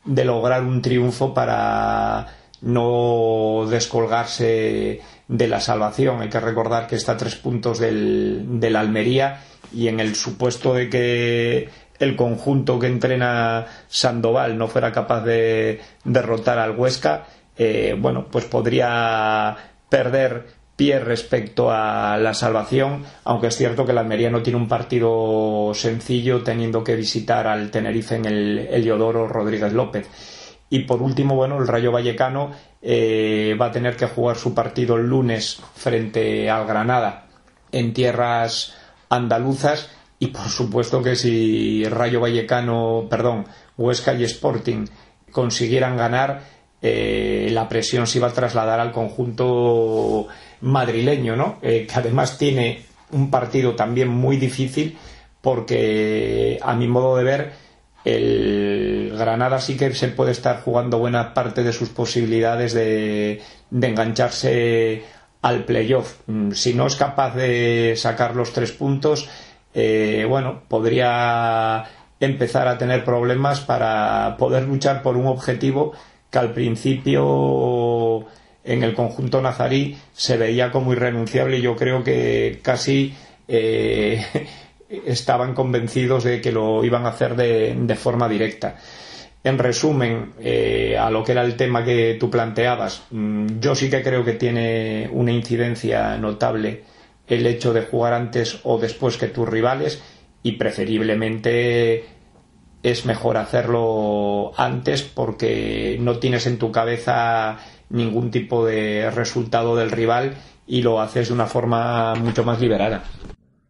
lograr 0.05 0.63
un 0.63 0.81
triunfo 0.81 1.33
para 1.33 2.27
no 2.61 3.65
descolgarse 3.69 5.01
de 5.27 5.47
la 5.47 5.59
salvación. 5.59 6.21
Hay 6.21 6.29
que 6.29 6.39
recordar 6.39 6.87
que 6.87 6.95
está 6.95 7.13
a 7.13 7.17
tres 7.17 7.35
puntos 7.35 7.79
del, 7.79 8.59
del 8.59 8.75
Almería 8.75 9.41
y 9.73 9.87
en 9.87 9.99
el 9.99 10.15
supuesto 10.15 10.73
de 10.73 10.89
que 10.89 11.69
el 11.99 12.15
conjunto 12.15 12.79
que 12.79 12.87
entrena 12.87 13.65
Sandoval 13.87 14.57
no 14.57 14.67
fuera 14.67 14.91
capaz 14.91 15.21
de 15.21 15.81
derrotar 16.03 16.57
al 16.57 16.77
Huesca, 16.77 17.25
eh, 17.57 17.95
bueno, 17.99 18.27
pues 18.31 18.45
podría 18.45 19.55
perder 19.89 20.58
pie 20.79 20.97
respecto 20.97 21.69
a 21.69 22.17
la 22.17 22.33
salvación, 22.33 23.03
aunque 23.25 23.47
es 23.47 23.57
cierto 23.57 23.85
que 23.85 23.91
la 23.91 23.99
Almería 23.99 24.29
no 24.29 24.41
tiene 24.41 24.55
un 24.55 24.69
partido 24.69 25.73
sencillo 25.73 26.41
teniendo 26.41 26.85
que 26.85 26.95
visitar 26.95 27.47
al 27.47 27.69
Tenerife 27.69 28.15
en 28.15 28.23
el 28.23 28.59
Heliodoro 28.59 29.27
Rodríguez 29.27 29.73
López. 29.73 30.07
Y 30.69 30.85
por 30.85 31.01
último, 31.01 31.35
bueno, 31.35 31.57
el 31.57 31.67
Rayo 31.67 31.91
Vallecano 31.91 32.51
eh, 32.81 33.57
va 33.59 33.65
a 33.65 33.71
tener 33.73 33.97
que 33.97 34.05
jugar 34.05 34.37
su 34.37 34.55
partido 34.55 34.95
el 34.95 35.05
lunes 35.05 35.61
frente 35.75 36.49
al 36.49 36.65
Granada 36.65 37.25
en 37.73 37.93
tierras 37.93 38.73
andaluzas 39.09 39.89
y 40.17 40.27
por 40.27 40.47
supuesto 40.47 41.03
que 41.03 41.17
si 41.17 41.83
Rayo 41.89 42.21
Vallecano, 42.21 43.07
perdón, 43.09 43.47
Huesca 43.77 44.13
y 44.13 44.23
Sporting 44.23 44.85
consiguieran 45.29 45.97
ganar, 45.97 46.41
eh, 46.81 47.49
la 47.51 47.67
presión 47.67 48.07
se 48.07 48.19
iba 48.19 48.27
a 48.27 48.33
trasladar 48.33 48.79
al 48.79 48.91
conjunto 48.91 50.27
madrileño, 50.61 51.35
¿no? 51.35 51.59
Eh, 51.61 51.85
que 51.87 51.99
además 51.99 52.37
tiene 52.37 52.83
un 53.11 53.29
partido 53.29 53.75
también 53.75 54.07
muy 54.07 54.37
difícil 54.37 54.97
porque 55.41 56.59
a 56.61 56.75
mi 56.75 56.87
modo 56.87 57.17
de 57.17 57.23
ver 57.23 57.51
el 58.05 59.13
Granada 59.17 59.59
sí 59.59 59.75
que 59.75 59.93
se 59.93 60.07
puede 60.09 60.31
estar 60.31 60.61
jugando 60.61 60.99
buena 60.99 61.33
parte 61.33 61.63
de 61.63 61.73
sus 61.73 61.89
posibilidades 61.89 62.73
de, 62.73 63.41
engancharse 63.71 65.03
al 65.41 65.65
playoff. 65.65 66.15
Mm, 66.27 66.51
si 66.51 66.73
no 66.73 66.87
es 66.87 66.95
capaz 66.95 67.35
de 67.35 67.93
sacar 67.97 68.35
los 68.35 68.53
tres 68.53 68.71
puntos, 68.71 69.29
eh, 69.73 70.25
bueno, 70.27 70.63
podría 70.67 71.85
empezar 72.19 72.67
a 72.67 72.77
tener 72.77 73.03
problemas 73.05 73.61
para 73.61 74.35
poder 74.37 74.63
luchar 74.63 75.01
por 75.01 75.15
un 75.15 75.27
objetivo 75.27 75.93
que 76.29 76.39
al 76.39 76.53
principio 76.53 78.25
en 78.63 78.83
el 78.83 78.93
conjunto 78.93 79.41
nazarí 79.41 79.97
se 80.13 80.37
veía 80.37 80.71
como 80.71 80.93
irrenunciable 80.93 81.57
y 81.57 81.61
yo 81.61 81.75
creo 81.75 82.03
que 82.03 82.59
casi 82.61 83.13
eh, 83.47 84.23
estaban 84.89 85.53
convencidos 85.53 86.23
de 86.23 86.41
que 86.41 86.51
lo 86.51 86.83
iban 86.83 87.05
a 87.05 87.09
hacer 87.09 87.35
de, 87.35 87.95
forma 87.95 88.29
directa. 88.29 88.77
En 89.43 89.57
resumen, 89.57 90.33
eh, 90.41 90.97
a 90.99 91.09
lo 91.09 91.23
que 91.23 91.31
era 91.31 91.43
el 91.43 91.55
tema 91.55 91.83
que 91.83 92.17
tú 92.19 92.29
planteabas, 92.29 93.03
mm, 93.11 93.59
yo 93.59 93.73
sí 93.73 93.89
que 93.89 94.03
creo 94.03 94.23
que 94.25 94.33
tiene 94.33 95.09
una 95.11 95.31
incidencia 95.31 96.17
notable 96.17 96.83
el 97.27 97.45
hecho 97.45 97.73
de 97.73 97.83
jugar 97.83 98.13
antes 98.13 98.59
o 98.63 98.77
después 98.77 99.17
que 99.17 99.27
tus 99.27 99.47
rivales 99.47 100.01
y 100.43 100.53
preferiblemente 100.53 102.18
es 102.83 103.05
mejor 103.05 103.37
hacerlo 103.37 104.51
antes 104.57 105.03
porque 105.03 105.97
no 105.99 106.19
tienes 106.19 106.47
en 106.47 106.57
tu 106.57 106.71
cabeza 106.71 107.57
ningún 107.89 108.31
tipo 108.31 108.65
de 108.65 109.11
resultado 109.11 109.75
del 109.75 109.91
rival 109.91 110.35
y 110.67 110.81
lo 110.81 111.01
haces 111.01 111.29
de 111.29 111.33
una 111.33 111.47
forma 111.47 112.15
mucho 112.15 112.43
más 112.43 112.61
liberada. 112.61 113.03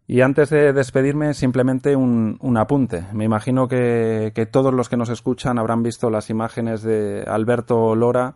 Y 0.06 0.22
antes 0.22 0.50
de 0.50 0.74
despedirme, 0.74 1.36
simplemente 1.36 1.96
un, 1.96 2.58
apunte. 2.58 3.06
Me 3.14 3.26
imagino 3.26 3.68
que, 3.68 4.48
todos 4.52 4.74
los 4.74 4.90
que 4.90 4.98
nos 4.98 5.10
escuchan 5.10 5.60
habrán 5.60 5.84
visto 5.84 6.10
las 6.10 6.32
imágenes 6.32 6.82
de 6.82 7.24
Alberto 7.28 7.94
Lora 7.96 8.34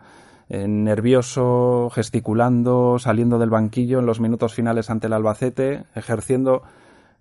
eh, 0.50 0.68
nervioso, 0.68 1.90
gesticulando, 1.92 3.00
saliendo 3.00 3.40
del 3.40 3.50
banquillo 3.50 4.00
en 4.00 4.06
los 4.06 4.20
minutos 4.20 4.54
finales 4.54 4.92
ante 4.92 5.08
el 5.08 5.14
Albacete, 5.14 5.86
ejerciendo 5.96 6.62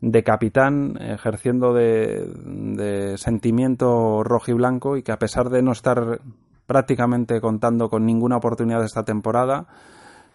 de 0.02 0.24
capitán, 0.24 0.98
ejerciendo 1.00 1.72
de, 1.72 3.14
sentimiento 3.16 4.22
rojo 4.24 4.96
y 4.96 5.02
que 5.02 5.12
a 5.12 5.18
pesar 5.18 5.48
de 5.48 5.62
no 5.62 5.70
estar 5.70 6.20
prácticamente 6.66 7.40
contando 7.40 7.88
con 7.88 8.04
ninguna 8.04 8.36
oportunidad 8.36 8.84
esta 8.84 9.04
temporada, 9.04 9.66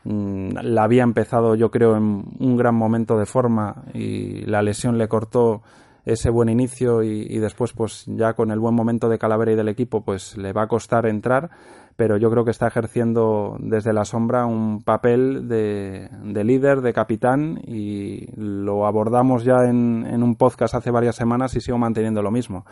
mm, 0.06 0.52
la 0.62 0.84
había 0.84 1.04
empezado 1.04 1.56
yo 1.56 1.70
creo 1.70 1.98
en 1.98 2.24
un 2.40 2.58
gran 2.58 2.76
momento 2.76 3.20
de 3.20 3.26
forma 3.26 3.84
y 3.94 4.46
la 4.46 4.62
lesión 4.62 4.98
le 4.98 5.10
cortó 5.10 5.62
ese 6.08 6.30
buen 6.30 6.48
inicio 6.48 7.04
y, 7.04 7.38
después 7.38 7.74
pues 7.74 8.06
ya 8.08 8.34
con 8.34 8.52
el 8.52 8.60
buen 8.60 8.74
momento 8.74 9.10
de 9.10 9.20
Calavera 9.20 9.52
y 9.52 9.56
del 9.56 9.68
equipo 9.68 10.06
pues 10.06 10.38
le 10.38 10.54
va 10.54 10.64
a 10.64 10.68
costar 10.68 11.06
entrar 11.06 11.50
pero 11.98 12.16
yo 12.16 12.30
creo 12.32 12.46
que 12.46 12.52
está 12.52 12.68
ejerciendo 12.68 13.58
desde 13.60 13.92
la 13.92 14.06
sombra 14.06 14.46
un 14.46 14.84
papel 14.84 15.48
de, 15.50 16.10
líder, 16.46 16.82
de 16.82 16.94
capitán 16.94 17.60
y 17.66 18.28
lo 18.36 18.86
abordamos 18.86 19.44
ya 19.44 19.66
en 19.66 20.24
un 20.24 20.36
podcast 20.36 20.76
hace 20.76 20.92
varias 20.92 21.16
semanas 21.16 21.56
y 21.56 21.62
sigo 21.62 21.80
manteniendo 21.80 22.22
lo 22.22 22.30
mismo. 22.30 22.66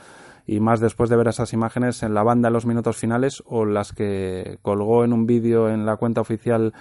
Y 0.47 0.59
más 0.59 0.79
después 0.79 1.09
de 1.09 1.15
ver 1.15 1.27
esas 1.27 1.53
imágenes 1.53 2.03
en 2.03 2.13
la 2.13 2.21
banda 2.21 2.49
en 2.49 2.53
los 2.53 2.67
minutos 2.67 2.97
finales 2.97 3.41
o 3.47 3.65
las 3.65 3.93
que 3.93 4.59
colgó 4.61 5.03
en 5.03 5.11
un 5.11 5.25
vídeo 5.25 5.69
en 5.69 5.87
la 5.87 5.97
cuenta 5.97 6.21
oficial 6.21 6.73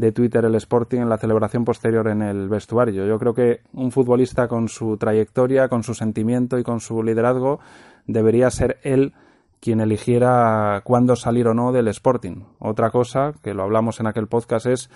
de 0.00 0.12
Twitter 0.12 0.46
el 0.46 0.54
Sporting 0.54 1.00
en 1.00 1.10
la 1.10 1.18
celebración 1.18 1.66
posterior 1.66 2.08
en 2.08 2.22
el 2.22 2.48
vestuario. 2.48 3.04
Yo 3.04 3.18
creo 3.18 3.34
que 3.34 3.60
un 3.74 3.92
futbolista 3.92 4.48
con 4.48 4.68
su 4.68 4.96
trayectoria, 4.96 5.68
con 5.68 5.82
su 5.82 5.92
sentimiento 5.92 6.58
y 6.58 6.62
con 6.62 6.80
su 6.80 7.02
liderazgo 7.02 7.60
debería 8.06 8.50
ser 8.50 8.78
él 8.82 9.12
quien 9.60 9.82
eligiera 9.82 10.80
cuándo 10.84 11.16
salir 11.16 11.46
o 11.48 11.54
no 11.54 11.70
del 11.70 11.88
Sporting. 11.88 12.44
Otra 12.58 12.90
cosa, 12.90 13.34
que 13.42 13.52
lo 13.52 13.62
hablamos 13.62 14.00
en 14.00 14.06
aquel 14.06 14.26
podcast, 14.26 14.64
es 14.64 14.90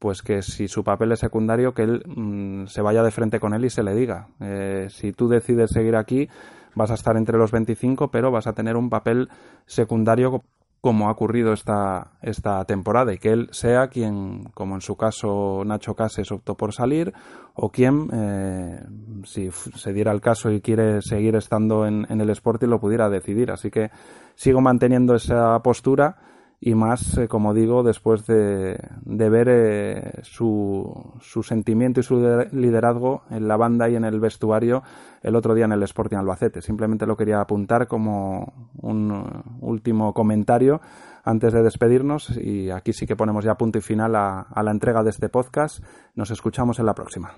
pues 0.00 0.22
que 0.22 0.42
si 0.42 0.66
su 0.66 0.82
papel 0.82 1.12
es 1.12 1.20
secundario, 1.20 1.72
que 1.72 1.82
él 1.82 2.02
mm, 2.04 2.66
se 2.66 2.82
vaya 2.82 3.04
de 3.04 3.12
frente 3.12 3.38
con 3.38 3.54
él 3.54 3.64
y 3.64 3.70
se 3.70 3.84
le 3.84 3.94
diga. 3.94 4.26
Eh, 4.40 4.88
si 4.90 5.12
tú 5.12 5.28
decides 5.28 5.70
seguir 5.70 5.94
aquí, 5.94 6.28
vas 6.74 6.90
a 6.90 6.94
estar 6.94 7.16
entre 7.16 7.38
los 7.38 7.52
25, 7.52 8.10
pero 8.10 8.32
vas 8.32 8.48
a 8.48 8.54
tener 8.54 8.76
un 8.76 8.90
papel 8.90 9.28
secundario 9.66 10.42
como 10.80 11.08
ha 11.08 11.12
ocurrido 11.12 11.52
esta, 11.52 12.12
esta 12.22 12.64
temporada 12.64 13.12
y 13.12 13.18
que 13.18 13.30
él 13.30 13.48
sea 13.50 13.88
quien, 13.88 14.44
como 14.54 14.76
en 14.76 14.80
su 14.80 14.96
caso 14.96 15.62
Nacho 15.64 15.94
Cases 15.94 16.30
optó 16.30 16.56
por 16.56 16.72
salir, 16.72 17.12
o 17.54 17.70
quien, 17.70 18.08
eh, 18.12 18.84
si 19.24 19.50
se 19.50 19.92
diera 19.92 20.12
el 20.12 20.20
caso 20.20 20.50
y 20.50 20.60
quiere 20.60 21.02
seguir 21.02 21.34
estando 21.34 21.86
en, 21.86 22.06
en 22.08 22.20
el 22.20 22.30
Sporting, 22.30 22.68
lo 22.68 22.80
pudiera 22.80 23.08
decidir. 23.10 23.50
Así 23.50 23.70
que 23.70 23.90
sigo 24.36 24.60
manteniendo 24.60 25.14
esa 25.14 25.60
postura 25.62 26.16
y 26.60 26.74
más, 26.74 27.16
eh, 27.18 27.28
como 27.28 27.54
digo, 27.54 27.82
después 27.82 28.26
de, 28.26 28.78
de 29.02 29.30
ver 29.30 29.48
eh, 29.48 30.12
su, 30.22 31.14
su, 31.20 31.42
sentimiento 31.42 32.00
y 32.00 32.02
su 32.02 32.16
liderazgo 32.50 33.22
en 33.30 33.46
la 33.46 33.56
banda 33.56 33.88
y 33.88 33.94
en 33.94 34.04
el 34.04 34.18
vestuario 34.18 34.82
el 35.22 35.36
otro 35.36 35.54
día 35.54 35.66
en 35.66 35.72
el 35.72 35.82
Sporting 35.84 36.16
Albacete. 36.16 36.60
Simplemente 36.60 37.06
lo 37.06 37.16
quería 37.16 37.40
apuntar 37.40 37.86
como 37.86 38.70
un 38.82 39.44
último 39.60 40.12
comentario 40.12 40.80
antes 41.24 41.52
de 41.52 41.62
despedirnos 41.62 42.36
y 42.36 42.70
aquí 42.70 42.92
sí 42.92 43.06
que 43.06 43.14
ponemos 43.14 43.44
ya 43.44 43.54
punto 43.54 43.78
y 43.78 43.82
final 43.82 44.16
a, 44.16 44.46
la 44.62 44.70
entrega 44.70 45.04
de 45.04 45.10
este 45.10 45.28
podcast. 45.28 45.84
Nos 46.14 46.30
escuchamos 46.30 46.78
en 46.80 46.86
la 46.86 46.94
próxima. 46.94 47.34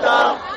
Canta. 0.00 0.51